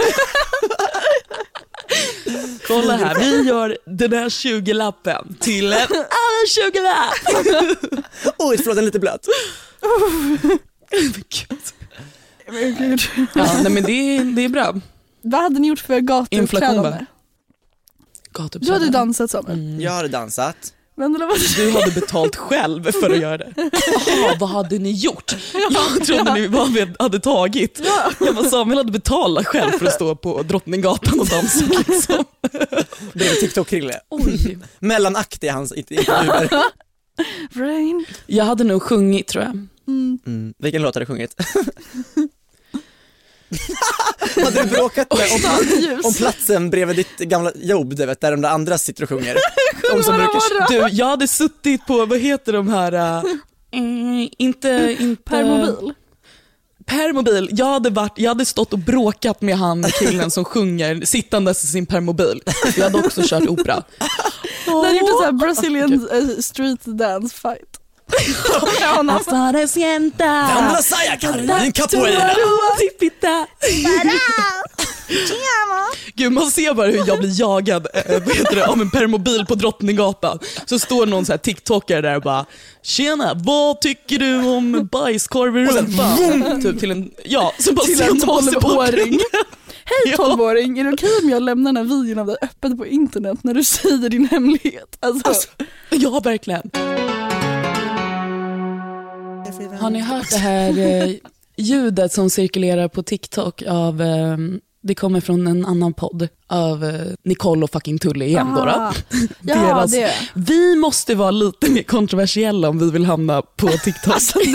[2.68, 7.14] Kolla här, vi gör den här 20-lappen till en annan 20-lapp.
[8.38, 9.28] oj förlåt den är lite blöt.
[12.48, 13.02] Men gud.
[13.36, 14.76] Ja, nej, men det, är, det är bra.
[15.22, 17.06] Vad hade ni gjort för Inflation gatuuppträdande?
[18.32, 18.50] bara.
[18.60, 20.75] Du hade dansat som Jag hade dansat.
[21.56, 23.54] Du hade betalt själv för att göra det.
[24.08, 25.36] Jaha, vad hade ni gjort?
[25.70, 27.82] Jag trodde ni vad vi hade tagit.
[28.20, 31.66] Jag bara, Samuel hade betalat själv för att stå på Drottninggatan och dansa.
[31.88, 32.26] Liksom.
[33.14, 33.94] Bredvid TikTok-Krille.
[34.10, 34.58] Oj.
[34.80, 36.50] Mellanakt i hans intervjuer.
[37.52, 38.06] Rain.
[38.28, 39.68] Jag hade nog sjungit tror jag.
[39.88, 40.54] Mm.
[40.58, 41.36] Vilken låt har du sjungit?
[44.44, 48.42] hade du bråkat med om, om platsen bredvid ditt gamla jobb, du vet, där de
[48.42, 49.38] där andra sitter och sjunger?
[49.92, 50.68] De som brukar...
[50.68, 53.24] Du, jag hade suttit på, vad heter de här, äh,
[53.72, 55.24] mm, inte, inte...
[55.24, 55.94] Permobil.
[56.86, 57.50] Permobil.
[57.52, 61.68] Jag hade, varit, jag hade stått och bråkat med han killen som sjunger sittandes i
[61.68, 62.42] sin permobil.
[62.78, 63.84] Jag hade också kört opera.
[64.66, 67.80] Du hade gjort en sån här Brazilian eh, street dance fight.
[69.10, 70.26] Hasta sienta.
[70.26, 72.32] Andra Sayakar, din capoeira.
[72.78, 73.48] Tippita.
[76.16, 79.56] Gud man ser bara hur jag blir jagad äh, heter det, av en permobil på
[79.56, 80.40] Drottninggatan.
[80.66, 82.46] Så står någon så här tiktokare där och bara
[82.84, 88.02] “Tjena, vad tycker du om bajskorv i rumpan?” typ till en, ja, så bara Till
[88.02, 88.78] en man oss i 12-åring.
[88.78, 89.20] bakgrunden.
[89.86, 90.18] Hej Ja.
[90.18, 93.40] 12-åring, är det okej om jag lämnar den här videon av dig öppet på internet
[93.44, 94.98] när du säger din hemlighet?
[95.00, 95.34] Alltså,
[95.90, 96.72] Ja, verkligen.
[99.80, 101.16] Har ni hört det här eh,
[101.58, 104.38] ljudet som cirkulerar på TikTok av, eh,
[104.82, 106.92] det kommer från en annan podd, av eh,
[107.24, 108.62] Nicole och fucking Tully igen då.
[108.62, 108.66] Ah.
[109.12, 109.18] då.
[109.42, 110.12] Ja, Deras- det.
[110.34, 114.14] Vi måste vara lite mer kontroversiella om vi vill hamna på TikTok.
[114.14, 114.40] Alltså,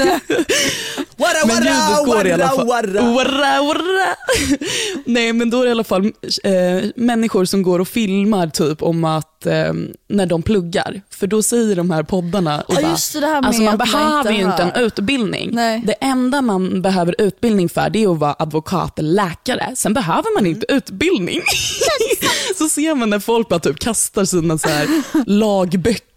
[1.17, 2.67] Wara, Men ljudet wara, går i alla fall.
[2.67, 3.03] wara.
[3.13, 4.07] Wara, wara.
[5.05, 6.05] Nej men då är det i alla fall
[6.45, 6.53] eh,
[6.97, 9.73] människor som går och filmar typ om att eh,
[10.09, 11.03] när de pluggar.
[11.11, 13.79] För då säger de här poddarna och Ja, bara, just det, här med alltså man
[13.79, 15.51] behöver inte ju inte en utbildning.
[15.53, 15.83] Nej.
[15.87, 19.73] Det enda man behöver utbildning för det är att vara advokat eller läkare.
[19.77, 21.41] Sen behöver man inte utbildning.
[22.59, 24.89] så ser man när folk bara typ kastar sina så här
[25.27, 26.10] lagböcker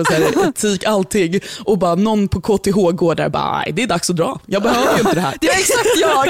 [0.00, 3.72] och så här etik, allting och bara någon på KTH går där och bara, "Nej,
[3.72, 4.40] det är dags att dra.
[4.46, 5.34] Jag behöver ju inte det här.
[5.40, 6.26] det var exakt jag.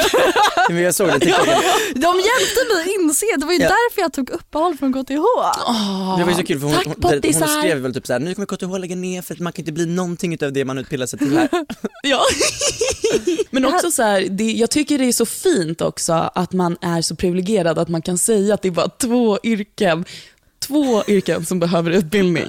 [0.74, 1.46] Men jag såg det, TikTok.
[1.94, 3.68] De hjälpte mig inse, det var ju Ja.
[3.68, 5.08] därför jag tog uppehåll från KTH.
[6.18, 7.46] Det var ju så kul för hon, Tack, hon, hon, pottisar.
[7.60, 9.86] skrev väl typ såhär, nu kommer KTH lägga ner för att man kan inte bli
[9.86, 11.48] någonting utav det man utbildar sig till här.
[12.02, 12.20] Ja.
[13.50, 17.02] Men också så här, det, jag tycker det är så fint också att man är
[17.02, 20.04] så privilegierad att man kan säga att det är bara två yrken,
[20.66, 22.48] två yrken som behöver utbildning.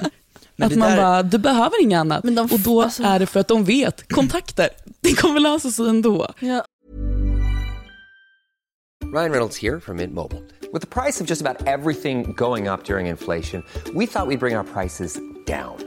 [0.57, 2.23] Men att man där- bara, du behöver inget annat.
[2.23, 4.69] Men de- och då alltså- är det för att de vet, kontakter,
[5.01, 6.33] det kommer lösa sig ändå.
[6.39, 6.63] Ja.
[9.13, 10.41] Ryan Reynolds here from Mint Mobile.
[10.73, 14.57] With the price of just about everything going up during inflation, we thought we'd bring
[14.57, 15.17] our prices
[15.47, 15.86] down.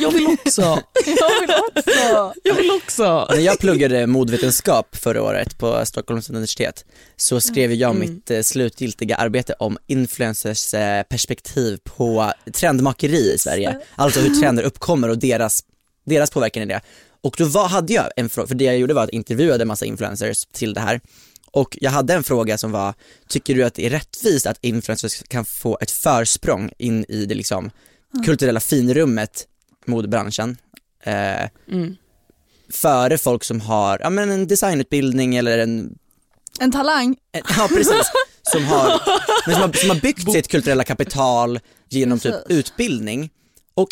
[0.00, 0.62] Jag vill också.
[1.06, 2.32] Jag vill också.
[2.44, 3.26] Jag vill också.
[3.30, 6.84] När jag pluggade modvetenskap förra året på Stockholms universitet
[7.16, 8.00] så skrev jag Mm.
[8.00, 13.78] mitt eh, slutgiltiga arbete om influencers eh, perspektiv på trendmakeri i Sverige.
[13.96, 15.60] Alltså hur trender uppkommer och deras,
[16.06, 16.80] deras påverkan i det.
[17.22, 19.68] Och då var, hade jag en fråga, för det jag gjorde var att intervjuade en
[19.68, 21.00] massa influencers till det här.
[21.52, 22.94] Och jag hade en fråga som var,
[23.28, 27.34] tycker du att det är rättvist att influencers kan få ett försprång in i det
[27.34, 27.70] liksom
[28.26, 29.46] kulturella finrummet
[29.86, 30.56] modebranschen?
[31.04, 31.96] Eh, Mm.
[32.72, 35.94] före folk som har, ja men en designutbildning eller en,
[36.60, 37.16] En talang.
[37.32, 38.10] en ja precis,
[38.52, 39.00] som har,
[39.46, 43.30] men som har, som har byggt sitt kulturella kapital genom typ utbildning.
[43.74, 43.88] Och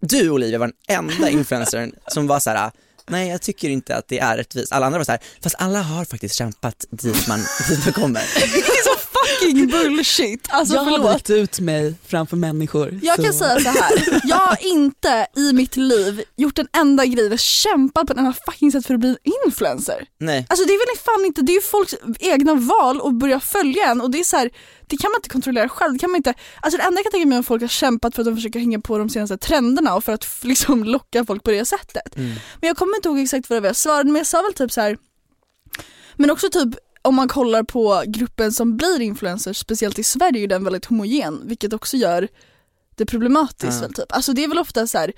[0.00, 2.70] du Olivia var den enda influencern som var så här.
[3.08, 4.72] nej jag tycker inte att det är rättvist.
[4.72, 8.22] Alla andra var så här, fast alla har faktiskt kämpat dit man, dit man kommer.
[9.40, 10.46] Fucking bullshit.
[10.48, 11.06] Alltså jag har förlåt.
[11.10, 12.98] valt ut mig framför människor.
[13.02, 14.20] Jag kan så- säga så här.
[14.24, 18.34] jag har inte i mitt liv gjort en enda grej eller kämpat på ett enda
[18.46, 20.06] fucking sätt för att bli en influencer.
[20.18, 20.46] Nej.
[20.48, 23.86] Alltså det är väl fan inte, det är ju folks egna val att börja följa
[23.86, 24.50] en och det är så här,
[24.86, 25.92] det kan man inte kontrollera själv.
[25.92, 27.68] Det kan man inte, alltså det enda jag kan tänka mig är att folk har
[27.68, 31.24] kämpat för att de försöker hänga på de senaste trenderna och för att liksom locka
[31.24, 32.16] folk på det sättet.
[32.16, 32.28] Mm.
[32.60, 34.52] Men jag kommer inte ihåg exakt vad det var jag svarade men jag sa väl
[34.54, 34.96] typ så här.
[36.16, 36.68] men också typ
[37.06, 41.40] om man kollar på gruppen som blir influencers, speciellt i Sverige är den väldigt homogen
[41.44, 42.28] vilket också gör
[42.94, 44.12] det problematiskt väl typ.
[44.12, 45.12] Alltså det är väl ofta så här.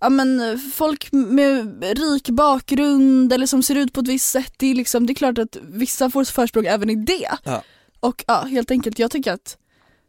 [0.00, 4.66] Ja men folk med rik bakgrund eller som ser ut på ett visst sätt, det
[4.66, 7.28] är, liksom, det är klart att vissa får försprång även i det.
[7.44, 7.62] Ja.
[8.00, 9.56] Och ja, helt enkelt, jag tycker att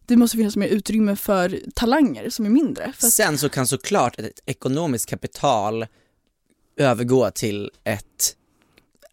[0.05, 2.85] det måste finnas mer utrymme för talanger som är mindre.
[2.85, 5.85] Att, Sen så kan såklart ett ekonomiskt kapital
[6.77, 8.35] övergå till ett,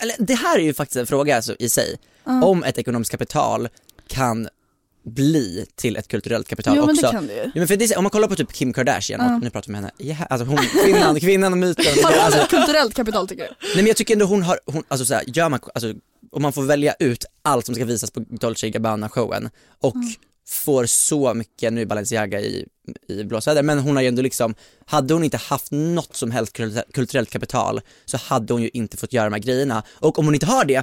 [0.00, 1.96] eller det här är ju faktiskt en fråga alltså i sig,
[2.42, 3.68] om ett ekonomiskt kapital
[4.08, 4.48] kan
[5.04, 7.06] bli till ett kulturellt kapital jo men också.
[7.06, 7.40] det kan det ju.
[7.40, 9.72] Ja, men för det, om man kollar på typ Kim Kardashian, och nu pratar vi
[9.72, 11.84] med henne, ja, alltså hon, kvinnan, kvinnan och myten.
[12.04, 13.54] Har hon Alltså, ett kulturellt kapital tycker du?
[13.66, 15.92] nej men jag tycker ändå hon har, hon, alltså såhär, gör man, alltså
[16.32, 19.94] om man får välja ut allt som ska visas på Dolce Gabbana showen och
[20.50, 22.66] får så mycket, nu är Balenciaga i,
[23.08, 24.54] i blåsväder, men hon har ju ändå liksom,
[24.86, 28.96] hade hon inte haft något som helst kultur- kulturellt kapital så hade hon ju inte
[28.96, 29.82] fått göra de här grejerna.
[29.90, 30.82] Och om hon inte har det,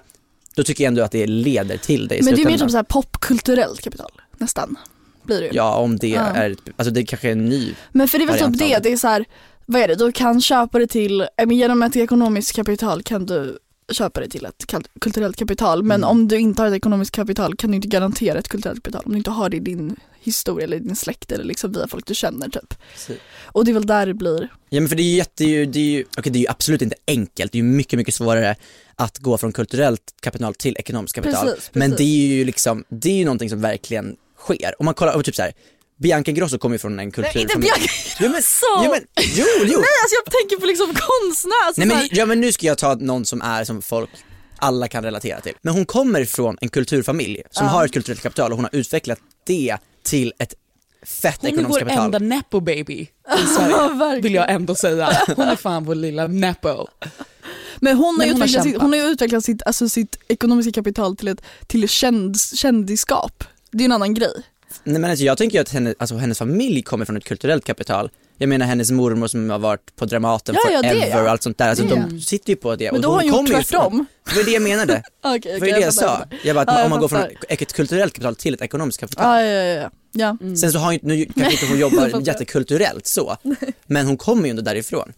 [0.56, 2.69] då tycker jag ändå att det leder till det i Men det är mer som
[2.69, 4.75] så här popkulturellt kapital, nästan.
[5.23, 5.51] Blir det ju.
[5.53, 6.21] Ja om det Ja.
[6.21, 8.91] är, alltså det kanske är en ny Men för det är väl typ det, det.
[8.91, 9.25] är så här,
[9.65, 13.58] vad är det, du kan köpa det till, eh, genom ett ekonomiskt kapital kan du
[13.91, 14.65] köpa det till ett
[15.02, 16.10] kulturellt kapital men Mm.
[16.10, 19.12] om du inte har ett ekonomiskt kapital kan du inte garantera ett kulturellt kapital om
[19.12, 22.15] du inte har det i din historia eller din släkt eller liksom via folk du
[22.15, 22.73] känner typ.
[22.93, 23.17] Precis.
[23.45, 25.50] Och det är väl där det blir, Ja men för det är ju jätte, det
[25.50, 27.69] är ju, det är ju, okej det är ju absolut inte enkelt, det är ju
[27.69, 28.56] mycket, mycket svårare
[28.95, 31.47] att gå från kulturellt kapital till ekonomiskt kapital.
[31.47, 31.97] Precis, Men precis.
[31.97, 34.73] det är ju liksom, det är ju någonting som verkligen sker.
[34.80, 35.54] Om man kollar, typ så här,
[35.97, 37.31] Bianca Ingrosso kommer ju från en kultur...
[37.36, 37.86] Nej, inte Bianca
[38.19, 38.65] Jo men, Så.
[38.86, 39.01] jo, men,
[39.36, 39.63] jo, jo.
[39.63, 42.77] Nej alltså jag tänker på liksom konstnär, alltså Nej men, ja men nu ska jag
[42.77, 44.10] ta någon som är som folk
[44.60, 45.53] alla kan relatera till.
[45.62, 47.71] Men hon kommer från en kulturfamilj som Ja.
[47.71, 50.53] har ett kulturellt kapital och hon har utvecklat det till ett
[51.05, 52.05] fett Hon är ekonomiskt vår kapital.
[52.05, 54.21] enda nepo baby i Ja, Sverige, verkligen.
[54.23, 55.10] vill jag ändå säga.
[55.36, 56.88] Hon är fan vår lilla nepo.
[57.79, 58.81] Men hon har, Men ju hon har utvecklat sitt, kämpat.
[58.81, 63.43] hon har ju utvecklat sitt, alltså sitt ekonomiska kapital till ett till känd, kändisskap.
[63.71, 64.33] Det är en annan grej.
[64.84, 67.65] Nej men alltså jag tänker ju att henne, alltså, hennes familj kommer från ett kulturellt
[67.65, 68.10] kapital.
[68.38, 71.23] Jag menar hennes mormor som har varit på Dramaten Ja, ja, det, forever ja.
[71.23, 71.69] och allt sånt där.
[71.69, 72.91] Alltså de sitter ju på det.
[72.91, 73.91] Men och då har hon gjort tvärtom.
[73.91, 75.03] Från, det var det jag menade.
[75.23, 76.23] Okej, Det var det jag sa.
[76.43, 78.99] Jag bara att Ja, jag om man går från ett kulturellt kapital till ett ekonomiskt
[78.99, 79.25] kapital.
[79.25, 80.38] Ja, ja, ja, ja.
[80.41, 80.56] ja.
[80.56, 83.38] Sen så har hon ju, nu kanske inte hon jobbar jättekulturellt så,
[83.86, 85.13] men hon kommer ju ändå därifrån.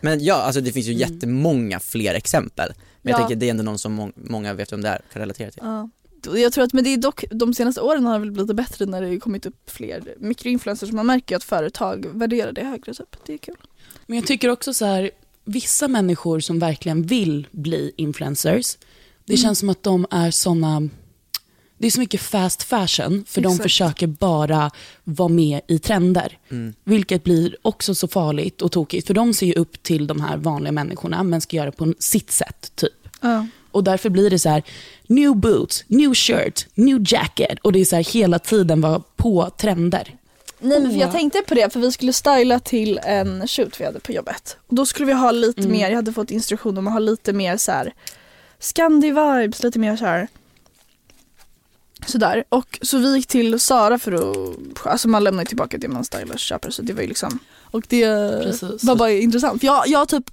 [0.00, 2.72] Men ja, alltså det finns ju jättemånga fler exempel.
[3.02, 3.22] Men jag Ja.
[3.22, 5.60] tänker det är ändå någon som må- många vet om det är, kan relatera till.
[5.64, 5.88] Ja.
[6.36, 8.86] Jag tror att men det är dock, de senaste åren har det väl blivit bättre
[8.86, 10.92] när det har kommit upp fler mikroinfluencers.
[10.92, 12.94] Man märker ju att företag värderar det högre.
[12.94, 13.16] Typ.
[13.26, 13.56] Det är kul.
[14.06, 15.10] Men jag tycker också så här,
[15.44, 18.78] vissa människor som verkligen vill bli influencers,
[19.24, 20.88] det känns som att de är såna,
[21.78, 23.62] det är så mycket fast fashion för de Exakt.
[23.62, 24.70] försöker bara
[25.04, 26.38] vara med i trender.
[26.50, 26.74] Mm.
[26.84, 30.36] Vilket blir också så farligt och tokigt för de ser ju upp till de här
[30.36, 33.08] vanliga människorna men ska göra på sitt sätt typ.
[33.20, 33.46] Ja.
[33.78, 34.62] Och därför blir det så här,
[35.06, 39.50] new boots, new shirt, new jacket och det är så här hela tiden vara på
[39.58, 40.14] trender.
[40.60, 43.84] Nej men för jag tänkte på det för vi skulle styla till en shoot vi
[43.84, 44.56] hade på jobbet.
[44.66, 45.72] Och då skulle vi ha lite Mm.
[45.72, 47.94] mer, jag hade fått instruktion om att ha lite mer så här
[48.58, 50.28] Scandi vibes, lite mer så här
[52.06, 52.44] Sådär.
[52.48, 56.34] Och så vi gick till Sara för att, alltså man lämnar tillbaka det man stylar
[56.34, 57.38] och köper så det var ju liksom
[57.70, 58.04] Och det
[58.42, 58.84] Precis.
[58.84, 59.60] var bara intressant.
[59.60, 60.24] För jag, jag typ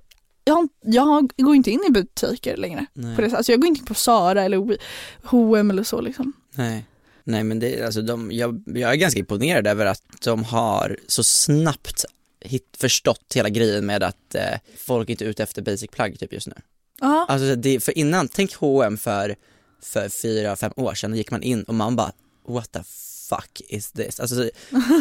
[0.45, 2.86] jag, jag går inte in i butiker längre.
[2.93, 3.15] Nej.
[3.15, 4.77] På det, alltså jag går inte in på Sara eller
[5.23, 6.34] H&M eller så liksom.
[6.55, 6.86] Nej.
[7.23, 11.23] Nej men det, alltså de, jag, jag är ganska imponerad över att de har så
[11.23, 12.05] snabbt
[12.39, 16.34] hit, förstått hela grejen med att eh, folk inte är ute efter basic plagg typ
[16.34, 16.55] just nu.
[17.01, 17.25] Ja.
[17.29, 19.36] Alltså det, för innan, tänk H&M för,
[19.81, 22.12] för fyra, fem år sedan, då gick man in och man bara
[22.47, 22.79] what the
[23.29, 24.19] fuck is this?
[24.19, 24.49] Alltså så,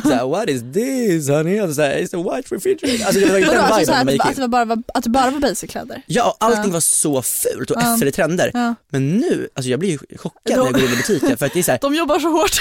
[0.03, 1.59] såhär, what is this honey?
[1.59, 3.05] Alltså, såhär, it's a white refrigerator.
[3.07, 4.51] Alltså det var ju den alltså, viben när man att, gick det in.
[4.51, 6.03] bara var, att det bara var basic-kläder?
[6.07, 6.71] Ja, och allting Ja.
[6.73, 8.07] var så fult och Ja.
[8.07, 8.51] i trender.
[8.55, 8.75] Ja.
[8.91, 11.53] Men nu, alltså jag blir ju chockad när jag går in i butiken för att
[11.53, 12.61] det är såhär, De jobbar så hårt.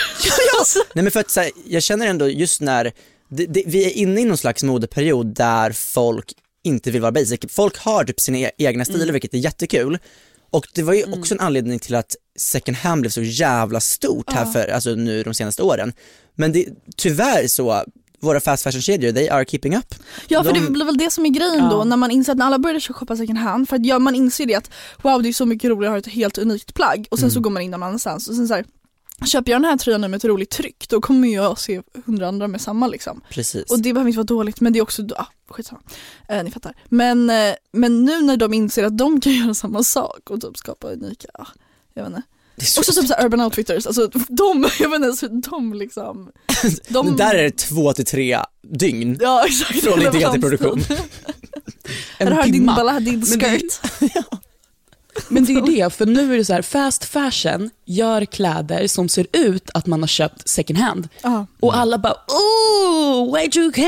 [0.94, 2.92] Nej men för att så här, jag känner ändå just när,
[3.30, 7.40] det, det, vi är inne i någon slags modeperiod där folk inte vill vara basic.
[7.50, 9.98] Folk har typ sina e- egna stilar vilket är jättekul.
[10.52, 14.32] Och det var ju också en anledning till att second hand blev så jävla stort
[14.32, 15.94] här för, alltså nu de senaste åren.
[16.36, 16.66] Men det,
[16.98, 17.84] tyvärr så,
[18.20, 19.96] våra fast fashion-kedjor, they are keeping up.
[20.28, 22.38] Ja för De- det blir väl det som är grejen då när man inser att
[22.38, 24.70] när alla började shoppa second hand för att ja, man inser det att
[25.02, 27.40] wow det är så mycket roligare att ha ett helt unikt plagg och sen så
[27.40, 28.66] går man in någon annanstans och sen så här,
[29.26, 32.28] köper jag den här tröjan nu med ett roligt tryck då kommer jag se hundra
[32.28, 33.22] andra med samma liksom.
[33.30, 33.72] Precis.
[33.72, 35.82] Och det behöver inte vara dåligt men det är också, ah, skitsamma.
[36.30, 36.74] Eh, ni fattar.
[36.90, 40.58] Men, eh, men nu när de inser att de kan göra samma sak och typ
[40.58, 41.48] skapa unika, ah,
[41.94, 42.22] jag vet inte.
[42.56, 46.32] är så, Också typ så här urban outfitters, alltså de, jag vet inte de liksom.
[46.88, 49.80] De, Men där är det två till tre dygn Ja exakt.
[49.84, 50.84] från idé till produktion.
[52.20, 52.76] Här har din timma.
[52.76, 53.82] balla, din Men det- skirt.
[55.30, 59.10] Men det är det, för nu är det så här, fast fashion gör kläder som
[59.10, 61.08] ser ut att man har köpt second hand.
[61.22, 61.46] Ja.
[61.60, 63.86] Och alla bara oh, Y2K!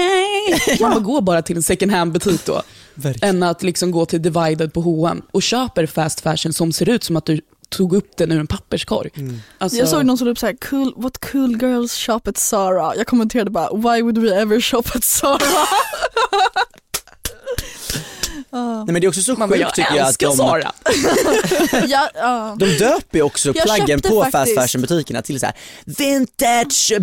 [0.82, 2.62] Man bara går bara till en second hand butik då.
[2.94, 3.36] Verkligen.
[3.36, 7.04] Än att liksom gå till Divided på H&M och köper fast fashion som ser ut
[7.04, 9.10] som att du tog upp den ur en papperskorg.
[9.58, 12.96] Alltså, Jag såg någon som upp såhär, cool, what cool girls shop at Zara.
[12.96, 15.40] Jag kommenterade bara, why would we ever shop at Zara?
[18.60, 20.38] Nej men det är också så man bara, sjukt jag tycker jag att älskar de,
[20.38, 20.72] Zara.
[21.88, 22.56] ja, ja.
[22.60, 25.56] De döper ju också Jag plaggen köpte på faktiskt- fast fashion butikerna till så här
[25.86, 27.00] vintage eh,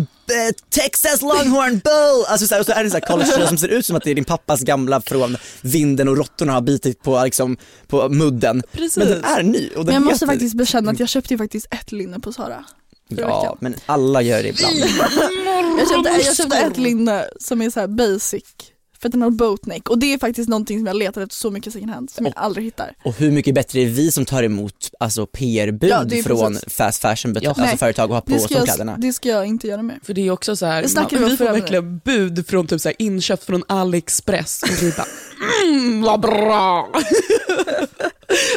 [0.69, 2.25] Texas Longhorn Bull.
[2.27, 4.03] Alltså så här, och så är det så här collegetröja som ser ut som att
[4.03, 8.63] det är din pappas gamla från vinden och råttorna har bitit på, liksom, på mudden.
[8.71, 8.97] Precis.
[8.97, 11.33] Men den är ny och den Men jag måste heter- faktiskt bekänna att jag köpte
[11.33, 12.63] ju faktiskt ett linne på Zara.
[13.15, 13.57] förra Ja, veckan.
[13.59, 14.75] men alla gör det ibland.
[15.79, 18.43] Jag köpte, jag köpte ett linne som är så här basic,
[19.03, 21.51] för att den har boatneck och det är faktiskt någonting som jag letar efter så
[21.51, 22.91] mycket second hand som jag aldrig hittar.
[23.03, 26.73] Och hur mycket bättre är vi som tar emot alltså, PR-bud Ja, från precis.
[26.73, 27.49] fast fashion Ja.
[27.49, 28.97] alltså, Nej, företag och ha på oss ska, de kläderna.
[28.97, 29.99] det ska jag inte göra mer.
[30.03, 32.95] För det är också så här, man, vi får verkligen bud från typ så här
[32.99, 35.07] inköpt från AliExpress och vi bara
[35.67, 36.89] mm, vad bra.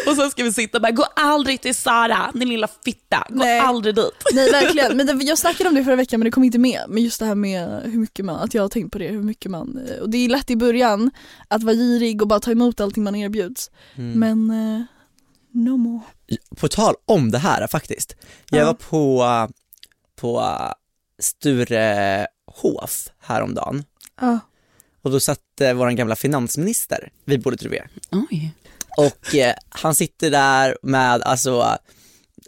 [0.06, 3.34] och sen ska vi sitta och bara, gå aldrig till Sara din lilla fitta, gå
[3.38, 3.60] Nej.
[3.60, 4.12] aldrig dit.
[4.32, 6.80] Nej verkligen, men det, jag snackade om det förra veckan men det kom inte med.
[6.88, 9.22] Men just det här med hur mycket man, att jag har tänkt på det, hur
[9.22, 11.10] mycket man, eh, och det är lätt i början
[11.48, 13.70] att vara girig och bara ta emot allting man erbjuds.
[13.96, 14.20] Mm.
[14.20, 14.82] Men eh,
[15.52, 16.00] no more.
[16.56, 18.16] På tal om det här faktiskt.
[18.50, 18.66] Jag Ja.
[18.66, 19.24] var på,
[20.20, 20.42] på
[21.22, 23.84] Sturehof häromdagen
[24.20, 24.38] Ja.
[25.02, 27.80] och då satt eh, vår gamla finansminister vid bordet bredvid.
[28.30, 28.52] Oj.
[28.96, 31.78] Och eh, han sitter där med alltså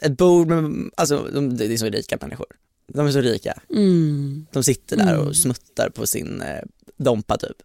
[0.03, 2.47] ett bord med, alltså de, det är så rika människor.
[2.93, 3.61] De är så rika.
[3.71, 4.47] Mm.
[4.53, 5.27] De sitter där Mm.
[5.27, 6.63] och smuttar på sin eh,
[6.97, 7.57] dompa typ.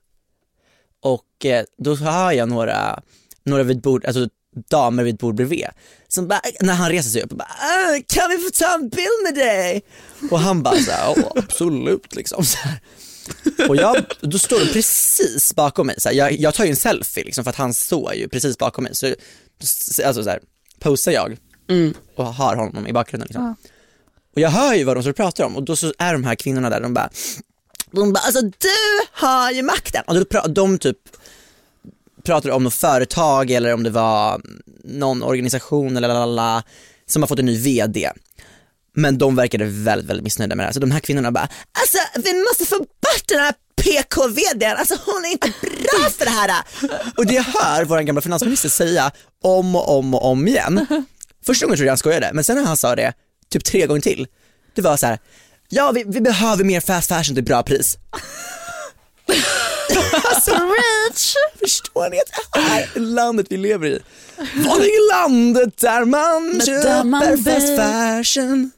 [1.02, 3.02] Och eh, då hör jag några,
[3.44, 4.28] några vid bord, alltså
[4.70, 5.66] damer vid ett bord bredvid
[6.08, 8.90] som bara, när han reser sig upp och bara "Ah, kan vi få ta en
[8.90, 9.82] bild med dig?
[10.32, 12.80] Och han bara såhär, ja absolut liksom så här.
[13.70, 16.76] Och jag, då står de precis bakom mig, så här, jag, jag tar ju en
[16.76, 19.06] selfie liksom för att han står ju precis bakom mig så,
[20.06, 20.40] alltså så här,
[20.80, 21.38] posar jag
[21.70, 21.94] Mm.
[22.16, 23.44] och har honom i bakgrunden liksom.
[23.46, 23.56] Ja.
[24.36, 26.36] Och jag hör ju vad de och pratar om och då så är de här
[26.36, 27.10] kvinnorna där, de bara,
[27.92, 28.70] de bara alltså du
[29.12, 30.04] har ju makten.
[30.08, 30.98] Och då pra- de typ
[32.24, 34.42] pratar om något företag eller om det var
[34.84, 36.64] någon organisation eller lalala,
[37.06, 38.10] som har fått en ny VD.
[38.96, 40.74] Men de verkade väldigt, väldigt missnöjda med det här.
[40.74, 41.50] Så de här kvinnorna bara,
[41.82, 46.32] alltså vi måste få bort den här PK-VDn, alltså hon är inte bra för det
[46.32, 46.64] här.
[47.18, 49.12] Och det jag hör vår gamla finansminister säga
[49.44, 51.06] om och om och om igen.
[51.46, 53.14] Första gången trodde jag han skojade, men sen när han sa det
[53.50, 54.28] typ tre gånger till.
[54.76, 55.20] Det var så här.
[55.70, 57.98] ja vi, vi behöver mer fast fashion till bra pris.
[60.24, 60.52] alltså,
[61.10, 61.34] Rich!
[61.60, 64.00] förstår ni att det här är landet vi lever i?
[64.56, 68.72] Var ligger landet där man Men köper där man fast fashion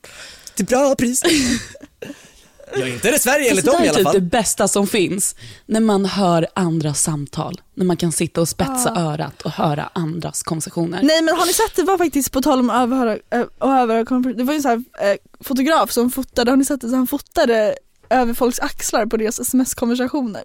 [0.56, 1.22] till bra pris?
[2.78, 4.22] Ja, inte är det Sverige enligt dem det i är alla typ det fall.
[4.22, 5.36] bästa som finns.
[5.66, 7.62] När man hör andras samtal.
[7.76, 11.04] När man kan sitta och spetsa örat och höra andras konversationer.
[11.04, 13.70] Nej men har ni sett, det var faktiskt på tal om att överhöra, äh, och
[13.74, 16.82] överhöra konver- det var ju en sån här äh, fotograf som fotade, har ni sett
[16.82, 16.90] det?
[16.90, 17.76] Så han fotade
[18.10, 20.44] över folks axlar på deras sms-konversationer.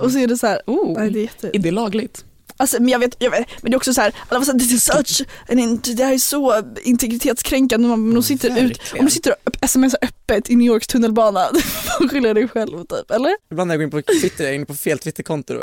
[0.00, 1.50] Och så är det så här, Oh, nej det är jätte...
[1.52, 2.24] är det lagligt?
[2.56, 4.52] Alltså men jag vet, jag vet men det är också så här, alla var så
[4.52, 8.78] här, det är such, an int- det här är så integritetskränkande, man, man sitter ut,
[8.98, 12.84] om du sitter och smsar öppet i New Yorks tunnelbana, du får skylla dig själv
[12.84, 13.36] typ, eller?
[13.50, 15.60] Ibland när jag går in på Twitter, jag är inne på fel Twitterkonto då.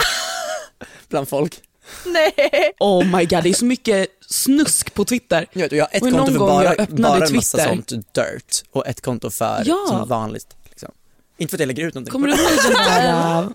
[1.10, 1.60] bland folk.
[2.06, 2.34] Nej!
[2.80, 5.48] Oh my god, det är så mycket snusk på Twitter.
[5.54, 7.70] Jag, vet, jag har ett Och konto för bara, bara en massa Twitter.
[7.70, 9.86] sånt dirt och ett konto för Ja.
[9.88, 10.48] som vanligt.
[10.70, 10.92] Liksom.
[11.38, 12.42] Inte för att jag lägger ut någonting Kommer du det.
[12.42, 13.50] ihåg den där, äh,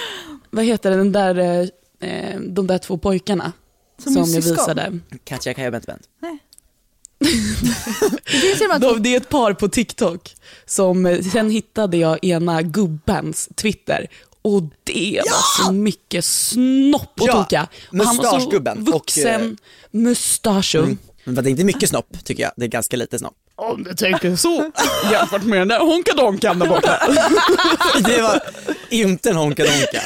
[0.50, 1.70] vad heter det, den där,
[2.00, 3.52] äh, de där två pojkarna
[4.02, 4.98] Som som, jag visade?
[5.24, 6.08] Katja, Bent.
[8.24, 10.34] Det ser man att De, det är ett par på TikTok
[10.66, 14.06] som, eh, sen hittade jag ena gubbens Twitter
[14.42, 17.68] och det var så mycket snopp och Ja, toka.
[17.88, 19.56] Och han var så mustaschgubben och, vuxen, eh,
[19.90, 20.96] mustacho.
[21.24, 23.34] Men det är inte mycket snopp tycker jag, det är ganska lite snopp.
[23.56, 24.70] Om du tänker så,
[25.12, 26.98] jämfört med den där honkadonkan där borta.
[28.04, 28.40] Det var
[28.90, 30.00] inte en honka-donka.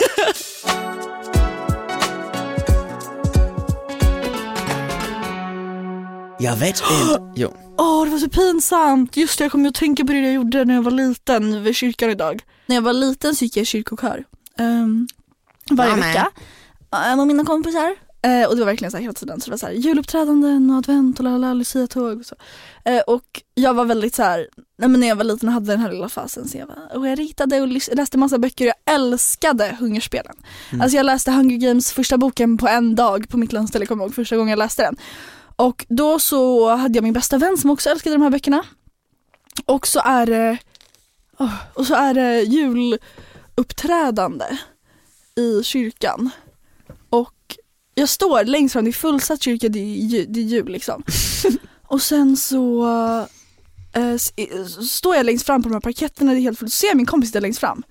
[6.43, 7.23] Jag vet inte.
[7.37, 7.55] Jo.
[7.79, 9.17] Åh, det var så pinsamt.
[9.17, 11.77] Just det, jag kommer att tänka på det jag gjorde när jag var liten vid
[11.77, 12.43] kyrkan idag.
[12.67, 14.25] När jag var liten så gick jag i kyrkokör.
[14.59, 15.09] Um,
[15.71, 16.09] varje Jag med.
[16.09, 16.31] vecka.
[17.11, 17.95] Uh, med mina kompisar.
[18.25, 19.41] Eh, och det var verkligen så här hela tiden.
[19.41, 22.35] Så det var så här, juluppträdanden och advent och lalala, luciatåg och så.
[22.85, 25.67] Eh, och jag var väldigt så här, nej men när jag var liten och hade
[25.67, 28.65] den här lilla fasen så jag var, och jag ritade och lys- läste massa böcker
[28.65, 30.35] och jag älskade Hungerspelen.
[30.81, 34.09] Alltså jag läste Hunger Games första boken på en dag på mitt landställe, kommer jag
[34.09, 34.97] ihåg första gången jag läste den.
[35.57, 38.65] Och då så hade jag min bästa vän som också älskade de här böckerna.
[39.65, 40.59] Och så är det,
[41.39, 44.45] åh, och så är det juluppträdande
[45.37, 46.31] i kyrkan.
[47.11, 47.57] Och
[47.95, 51.03] jag står längst fram, det är fullsatt kyrka, det är, det är jul liksom.
[51.83, 52.87] och sen så
[53.93, 54.17] eh, eh,
[54.67, 56.87] så står jag längst fram på de här parketterna, det är helt fullt, så ser
[56.87, 57.83] jag min kompis där längst fram.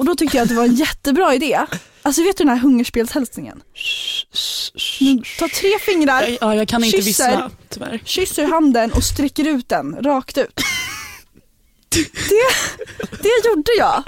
[0.00, 1.60] Och då tyckte jag att det var en jättebra idé.
[2.02, 3.62] Alltså vet du den här hungerspelshälsningen?
[5.38, 7.26] Tar tre fingrar, Ja, jag kan inte Kysser.
[7.30, 8.00] vissla, tyvärr.
[8.04, 10.60] kysser handen och sträcker ut den rakt ut.
[11.90, 12.06] Det,
[13.22, 14.02] det gjorde jag.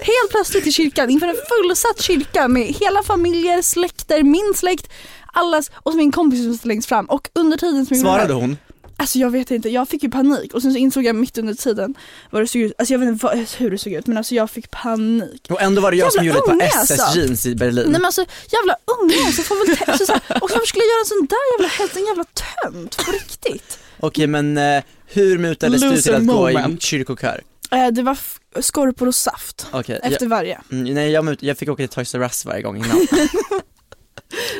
[0.00, 4.88] Helt plötsligt i kyrkan, inför en fullsatt kyrka med hela familjer, släkter, min släkt,
[5.32, 7.06] allas och min kompis som stod längst fram.
[7.06, 8.56] Och under tiden som det här- Svarade hon?
[9.02, 11.54] Alltså jag vet inte, jag fick ju panik och sen så insåg jag mitt under
[11.54, 11.94] tiden
[12.30, 14.34] vad det såg ut, alltså jag vet inte vad, hur det såg ut men alltså
[14.34, 15.46] jag fick panik.
[15.50, 17.18] Och ändå var det jag som Jävla gjorde det på unge, SS alltså.
[17.18, 17.84] jeans i Berlin.
[17.84, 20.90] Nej men alltså jävla unge, så får väl alltså, så här, och varför skulle jag
[20.90, 23.78] göra en sån där jävla hets, en jävla tönt på riktigt?
[24.00, 26.82] Okej men eh, hur mutades du till att gå i moment.
[26.82, 27.42] kyrkokör?
[27.70, 28.18] Eh, det var
[28.60, 30.58] skorpor och saft Okej, efter varje.
[30.68, 33.06] jag, mm, nej jag, jag fick åka till Toys R Us varje gång innan.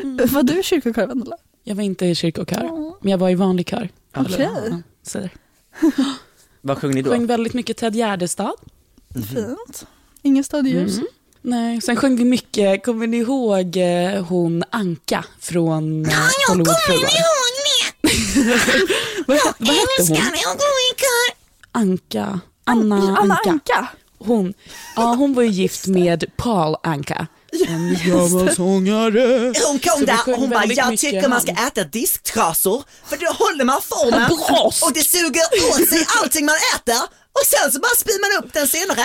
[0.32, 1.36] Var du i kyrkokör Vendela?
[1.64, 3.88] Jag var inte i kyrkokör, men jag var i vanlig kör.
[4.16, 4.50] Okej.
[4.64, 4.80] Ja,
[5.12, 5.30] där.
[6.60, 7.10] Vad sjöng ni då?
[7.10, 8.52] Sjöng väldigt mycket Ted Gärdestad.
[9.34, 9.86] Fint.
[10.22, 10.94] Ingen stadljus.
[10.96, 11.06] Mm.
[11.42, 16.12] Nej, sen sjöng vi mycket, kommer ni ihåg eh, hon Anka från eh,
[16.48, 17.10] Hollywoodfruar?
[19.26, 20.16] vad, he- vad hette hon?
[21.72, 23.50] Anka, Anna, Anna Anka.
[23.50, 23.88] Anka.
[24.18, 24.54] Hon,
[24.96, 27.26] ja, hon var ju gift med Paul Anka.
[27.68, 29.52] En gammal sångare.
[29.66, 33.16] Hon kom där och hon bara, jag mycket tycker man ska han." äta disktrasor för
[33.16, 34.30] då håller man formen
[34.82, 38.52] och det suger åt sig allting man äter och sen så bara spyr man upp
[38.52, 39.04] den senare.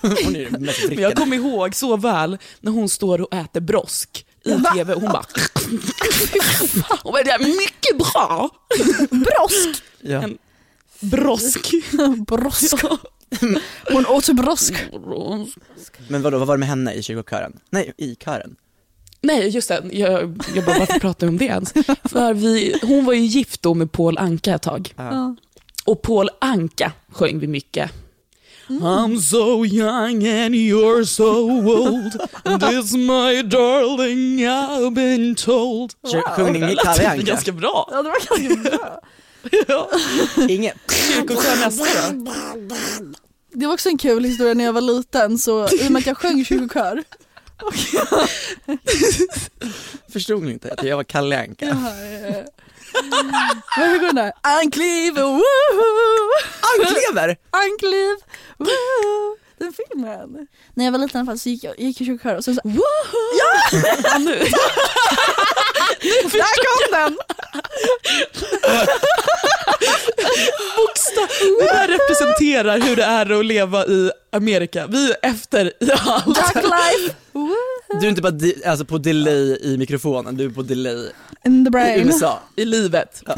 [0.00, 3.34] Hon är ju den mest Men jag kommer ihåg så väl när hon står och
[3.34, 4.94] äter brosk i tv.
[4.94, 5.24] Hon bara...
[7.02, 8.50] Hon bara, det är mycket bra.
[9.10, 9.82] Brosk.
[10.00, 10.22] Ja.
[10.22, 10.38] En
[11.00, 11.70] brosk.
[12.26, 12.74] Brosk.
[13.92, 14.74] Hon åt brosk.
[16.08, 17.60] Men vadå, vad var det med henne i kyrkokören?
[17.70, 18.56] Nej, i kören.
[19.20, 19.82] Nej, just det.
[19.92, 21.72] Jag, jag bara, varför pratar jag om det ens?
[22.04, 24.94] För vi, hon var ju gift då med Paul Anka ett tag.
[24.96, 25.36] Ja.
[25.84, 27.90] Och Paul Anka sjöng vi mycket.
[28.68, 32.12] I'm so young and you're so old
[32.60, 36.20] This my darling I've been told Wow.
[36.22, 37.22] Sjöng ni Det Kalle Anka?
[37.22, 37.88] ganska bra.
[37.90, 39.00] Ja det var ganska bra.
[40.48, 40.76] Inget.
[40.90, 42.32] Kyrkokör nästa då.
[43.52, 46.06] Det var också en kul historia när jag var liten så i och med att
[46.06, 47.04] jag sjöng kyrkokör.
[50.12, 51.66] Förstod ni inte att jag var Kalle Anka?
[53.76, 54.32] Hur går den där?
[54.40, 55.42] Ankliv, woohoo!
[56.78, 57.36] Anklever!
[57.50, 58.16] Ankliv,
[58.58, 59.36] woohoo!
[59.58, 60.46] Den filmen.
[60.74, 62.44] När jag var liten i alla fall så gick jag, gick jag i kör och
[62.44, 62.82] så, så woohoo!
[63.38, 64.18] Ja!
[64.18, 64.38] nu.
[66.32, 67.18] Där kom den!
[70.76, 71.28] Bokstav.
[71.60, 74.86] Det här representerar hur det är att leva i Amerika.
[74.86, 76.26] Vi är efter i allt.
[76.26, 77.14] Duck life!
[78.00, 81.10] Du är inte bara di- alltså på delay i mikrofonen, du är på delay
[81.44, 82.00] In the i.
[82.00, 82.40] USA.
[82.56, 83.22] I livet.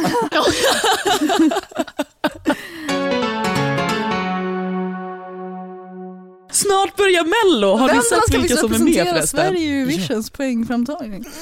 [6.69, 9.41] Snart börjar mello, har Vem ni sett ska vilka vi som är med förresten?
[9.41, 11.25] Sverige i Eurovisions poängframtagning?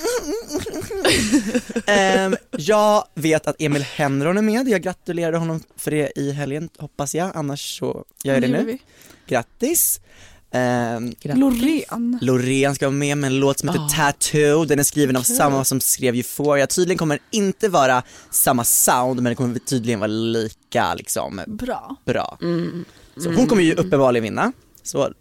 [1.87, 6.69] Ehm, jag vet att Emil Henron är med, jag gratulerade honom för det i helgen
[6.79, 8.65] hoppas jag, annars så gör jag det nu.
[8.65, 8.79] vi.
[9.29, 10.01] Grattis!
[10.51, 12.19] Ehm, Loreen.
[12.23, 13.89] Loreen ska vara med med en låt som heter Ah.
[13.89, 16.67] Tattoo, den är skriven av samma som skrev Euphoria.
[16.67, 21.97] Tydligen kommer den inte vara samma sound men den kommer tydligen vara lika liksom Bra.
[22.05, 22.39] bra.
[22.43, 22.85] Mm.
[23.17, 24.53] Så hon kommer ju uppenbarligen vinna.
[24.87, 25.13] Så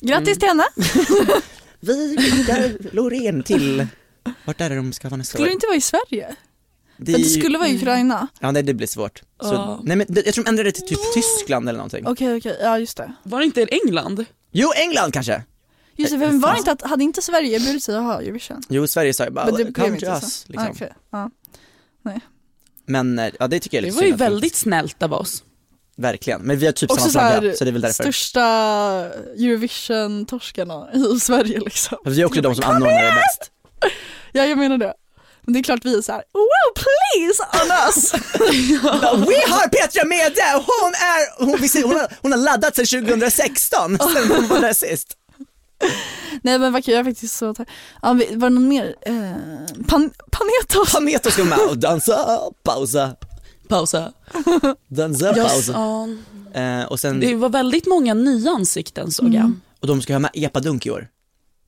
[0.00, 0.64] Grattis till henne.
[1.80, 3.86] vi skickar Loreen till,
[4.44, 5.48] vart är det de ska vara nästa Skulle år?
[5.48, 6.36] det inte vara i Sverige?
[6.96, 8.28] Det, För det skulle vara i Ukraina.
[8.40, 9.22] Ja nej det blir svårt.
[9.42, 9.80] Så, Ja.
[9.84, 12.06] nej men det- jag tror de ändrade det till typ Tyskland eller någonting.
[12.06, 13.12] Okej okej, ja just det.
[13.22, 14.24] Var det inte England?
[14.52, 15.42] Jo England kanske?
[15.96, 18.62] Just det, men var det inte att, hade inte Sverige erbjudit sig att ha Eurovision?
[18.68, 20.26] Jo Sverige sa ju bara Men det blev come inte to så.
[20.26, 20.66] us liksom.
[20.68, 21.30] Ah, okej, ja.
[22.86, 24.54] Men eh, ja det tycker jag är Det lite var ju synd att vi- väldigt
[24.56, 25.44] snällt av oss.
[25.96, 28.02] Verkligen, men vi har typ Också samma så flagga så det är väl därför.
[28.04, 28.40] största
[29.36, 31.98] Eurovision-torskarna i Sverige liksom.
[32.04, 33.50] Vi är också de som anordnar det bäst.
[34.32, 34.94] Ja jag menar det.
[35.42, 38.12] Men det är klart vi är såhär, wow please on us!
[39.28, 43.98] Vi har Petra Mede och hon är, hon, hon, har, hon har laddat sedan 2016,
[44.14, 45.08] sen hon var där sist.
[46.42, 47.54] Nej men vad kul, jag är faktiskt så.
[48.02, 48.94] Ja, var det någon mer?
[49.06, 49.12] Eh,
[49.88, 50.92] pan, Panetos?
[50.92, 53.16] Paneto ska vara med och dansa, pausa,
[53.72, 54.12] Pausa.
[54.88, 55.72] dansa, Jag, pausa.
[55.72, 56.08] ja,
[56.54, 59.52] Eh, och sen, det var väldigt många nya ansikten såg jag.
[59.80, 61.08] och de ska ha med epadunk i år.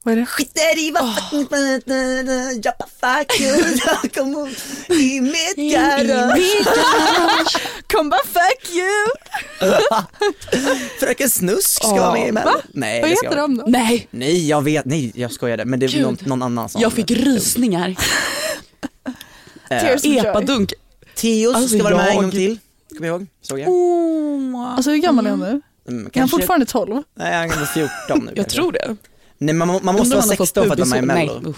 [0.02, 0.26] Vad är det?
[0.26, 3.78] Skiter i vad fucking Jappa fuck you,
[4.14, 4.48] kom
[4.96, 7.56] i mitt garage.
[7.92, 9.06] Kom bara fuck you!
[11.00, 12.50] Fröken Snusk ska vara med i Mello.
[12.72, 13.64] Nej, Vad heter jag- de då?
[13.66, 16.92] Nej, Nej jag vet, nej jag skojade men det är någon, någon annan som jag
[16.92, 17.96] fick rysningar.
[19.70, 20.16] Eh.
[20.16, 20.72] Epadunk.
[21.16, 22.58] Teos Alltså, ska vara med en jag- gång till,
[22.96, 23.68] kommer jag ihåg, såg jag.
[23.68, 24.60] Åh.
[24.76, 25.60] Alltså hur gammal är han nu?
[25.88, 27.02] Mm, Är han fortfarande 12?
[27.14, 28.52] Nej han är 14 nu Jag kanske.
[28.56, 28.96] tror det.
[29.38, 31.26] Nej man, man måste vara om han har fått 16 för att vara med i
[31.26, 31.54] mello.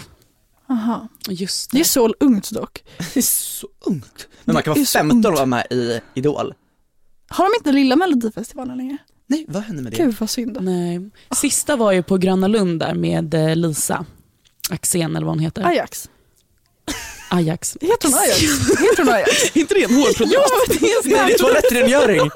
[0.69, 1.07] Aha.
[1.29, 1.81] Just Det det.
[1.81, 2.83] är så ungt dock.
[3.13, 4.27] Det är så ungt.
[4.45, 6.53] Men man kan vara så 15 och vara med i Idol.
[7.29, 8.97] Har de inte lilla melodifestivalen längre?
[9.27, 9.97] Nej vad hände med det?
[9.97, 10.57] Gud vad synd.
[10.61, 11.09] Nej.
[11.35, 14.05] Sista var ju på Gröna Lund där med eh, Lisa
[14.69, 15.63] Axén eller vad hon heter.
[15.67, 16.09] Ajax.
[17.29, 17.77] Ajax.
[17.81, 18.41] Heter hon Ajax?
[18.79, 19.55] Heter hon Ajax?
[19.55, 20.33] inte det en hårprodukt?
[20.33, 22.19] Jo, det är Nej det är toalettrengöring!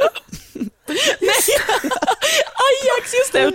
[2.68, 3.54] Ajax, just det!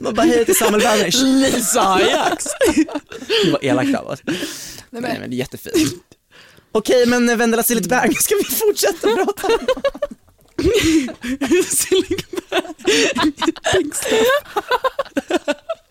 [0.00, 1.22] Man bara hej till Samuel Werners.
[1.22, 2.44] Lisa Ajax.
[3.44, 4.22] Det var elakt av oss.
[4.90, 6.02] Nej men det är jättefint.
[6.72, 9.48] Okej men Vendela Sillit Bang, ska vi fortsätta prata?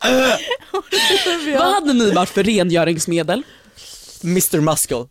[1.58, 3.44] Vad hade ni varit för rengöringsmedel?
[4.24, 5.08] Mr Muscle.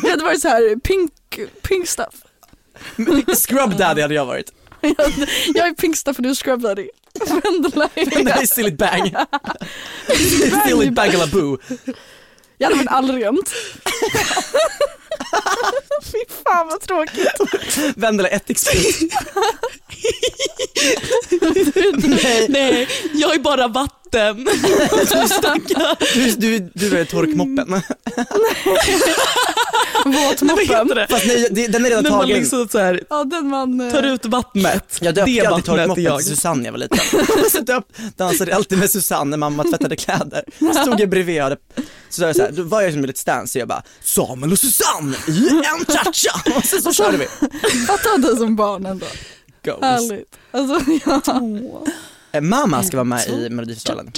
[0.02, 1.12] Det hade varit så här pink,
[1.62, 2.14] pink stuff.
[3.46, 4.52] Scrub daddy hade jag varit.
[5.54, 6.88] Jag är pink stuff och du är scrub daddy.
[7.28, 9.14] Vendela är är Sillit Bang.
[10.66, 11.58] Sillit Bangalaboo.
[12.58, 13.52] Jag hade varit allrent.
[16.12, 17.96] Fy fan vad tråkigt.
[17.96, 19.12] Vendela ättiksprut.
[22.04, 24.03] Nej, Nej, jag är bara vatten.
[26.14, 27.68] du, du, du är torkmoppen.
[30.04, 31.06] Våtmoppen.
[31.10, 32.38] Fast nej, det- den är redan När man tagen.
[32.38, 33.80] liksom så här, Ja den man...
[33.80, 34.98] eh, tar ut vattnet.
[35.00, 36.18] Jag döpte alltid torkmoppen jag.
[36.20, 36.98] till Susanne när jag var liten.
[37.50, 37.84] Så döp,
[38.16, 40.44] dansade alltid med Susanne när mamma tvättade kläder.
[40.82, 41.56] Stod jag bredvid och hade,
[42.08, 43.82] så sa jag så här, då var jag som en litet stance och jag bara
[44.02, 46.42] Samuel och Susanne i en cha-cha!
[46.56, 47.26] Och sen så körde vi.
[47.86, 49.06] Fatta dig som barn ändå.
[49.64, 49.80] Goals.
[49.82, 50.36] Härligt.
[50.52, 51.20] Alltså ja.
[52.34, 54.12] Eh, Mamma ska vara med i Melodifestivalen.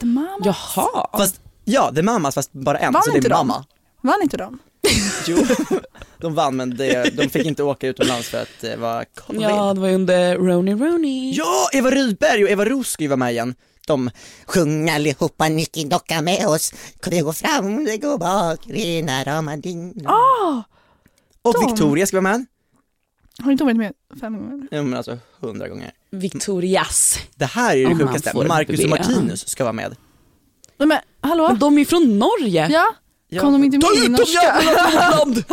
[0.00, 0.38] The Mama.
[0.44, 1.08] Jaha.
[1.18, 3.28] Fast, ja det är Mamas fast bara en, Vann så det är de?
[3.46, 3.64] mamma.
[4.02, 4.58] Vann inte de?
[5.26, 5.36] Jo,
[6.18, 9.42] de vann men det, de fick inte åka utomlands för att det var covid.
[9.42, 11.32] Ja, det var ju under Roni Roni.
[11.36, 13.54] Ja, Eva Rydberg och Eva Roos ska ju vara med igen.
[13.86, 14.10] De
[14.46, 16.72] sjunger allihopa Nicky Docka med oss.
[17.04, 20.06] Det går fram, det går bak, rena rama ding.
[20.06, 20.62] Ah!
[21.42, 21.66] och de.
[21.66, 22.46] Victoria ska vara med.
[23.42, 24.68] Har inte varit med fem gånger?
[24.70, 25.90] Ja, men alltså hundra gånger.
[26.10, 27.18] Victorias.
[27.34, 28.46] Det här är ju det sjukaste.
[28.46, 28.90] Marcus och.
[28.90, 29.96] Martinus ska vara med.
[30.78, 31.48] Nej men hallå?
[31.48, 32.68] Men de är från Norge.
[32.70, 32.94] Ja,
[33.40, 34.60] Kom de inte med i norska?
[34.94, 35.38] land!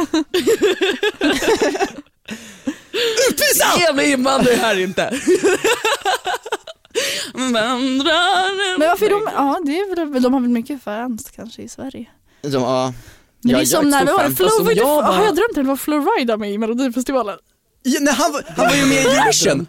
[3.30, 3.80] Utvisa!
[3.80, 5.04] Jävla invandrare här inte.
[7.34, 7.54] Men
[8.80, 12.10] varför är de, ja det är väl, de har väl mycket fans kanske i Sverige.
[12.42, 12.94] De, ja.
[13.42, 14.30] Men Ja, det är som när det var.
[14.30, 15.62] Flo, Alltså, var har jag drömt det?
[15.62, 17.38] Det var Florida med i Melodifestivalen.
[17.84, 19.68] Ja, nej, han, var- han var ju med i Eurovision.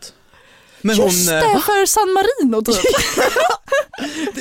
[0.85, 2.77] Men hon, Just eh, det, för San Marino typ.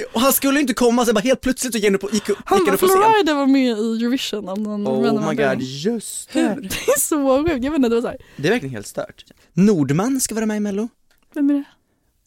[0.13, 1.81] och han skulle inte komma så bara helt plötsligt och
[2.13, 2.97] gick upp, Han bara, upp på scen.
[2.97, 6.41] Florida var med i Eurovision av någon Oh my god, just det.
[6.61, 9.25] Det är så sjukt, jag vet inte, det var såhär, Det är verkligen helt stört.
[9.53, 10.89] Nordman ska vara med i mello.
[11.33, 11.63] vem är det?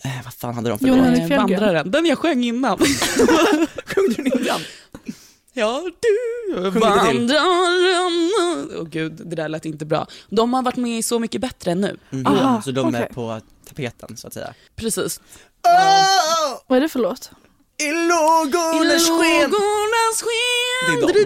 [0.08, 1.30] Eh, vad fan hade de för låt?
[1.38, 2.78] Vandraren, den jag sjöng innan.
[3.84, 4.60] Sjöng du den innan?
[5.54, 7.30] Ja, du vandraren.
[8.78, 10.06] Åh gud, det där lät inte bra.
[10.28, 11.96] De har varit med i Så mycket bättre än nu.
[12.12, 12.26] Mm.
[12.26, 13.14] Aha, så de är okej.
[13.14, 14.54] på tapeten så att säga.
[14.76, 15.20] Precis.
[15.64, 17.30] Oh, Vad är det för låt?
[17.78, 19.50] I lågornas sken!
[20.14, 21.00] Sken.
[21.06, 21.20] Det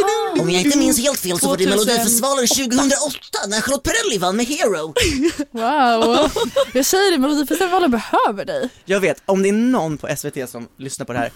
[0.00, 0.40] är de.
[0.40, 1.86] Om jag inte minns helt fel så var det 2000.
[1.86, 3.16] Melodifestivalen 2008
[3.48, 4.94] när Charlotte Perrelli vann med Hero.
[5.50, 6.30] Wow,
[6.74, 8.70] jag säger det, Melodifestivalen behöver dig.
[8.84, 11.32] Jag vet, om det är någon på SVT som lyssnar på det här,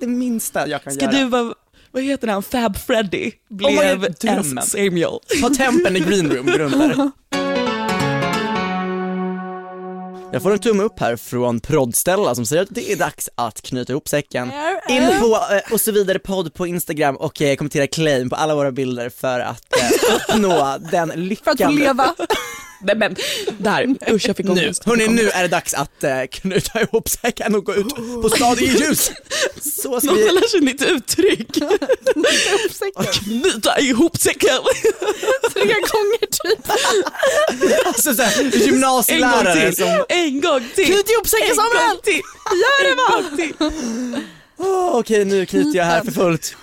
[0.00, 1.14] det minsta jag kan Ska göra.
[1.16, 1.54] du vara,
[1.96, 5.18] vad heter han, Fab Freddy blev my God, Samuel.
[5.40, 7.10] Ta tempen i green room, runt där.
[10.32, 13.62] Jag får en tumme upp här från Proddstella som säger att det är dags att
[13.62, 14.52] knyta ihop säcken.
[14.88, 18.54] In på eh, och så vidare podd på Instagram och eh, kommentera claim på alla
[18.54, 21.52] våra bilder för att eh, uppnå den För lyckan.
[21.52, 22.14] att få leva.
[22.80, 23.16] Nej men,
[23.58, 24.84] där, usch jag fick Nu, ångest.
[24.84, 28.64] hörni, nu är det dags att eh, knyta ihop säcken och gå ut på staden
[28.64, 29.10] i ljus.
[29.60, 31.52] Så ska Någon vi, lär sig nytt uttryck.
[33.24, 34.58] Knyta ihop säcken.
[35.52, 36.70] Tre gånger typ.
[37.86, 39.76] alltså såhär, En gång gymnasielärare till.
[39.76, 40.86] som, En gång till.
[40.86, 41.88] Knyt ihop säcken En Samuel!
[41.88, 42.22] gång till.
[42.52, 44.20] Gör det va.
[44.58, 46.54] Åh, okej nu knyter jag här för fullt.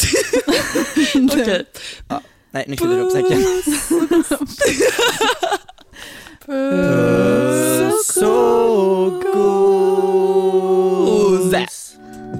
[1.32, 1.66] Okej.
[2.52, 3.44] Nej, nu knyter jag ihop säcken.
[6.46, 9.54] Puss och gos!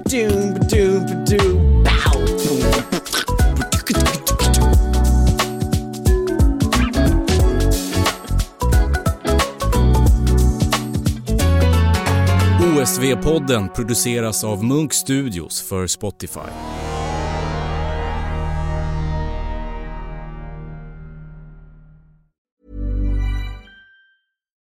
[0.04, 2.20] Doom, doom, doom, bow.
[12.60, 16.40] OSV-podden produceras av Munk Studios för Spotify.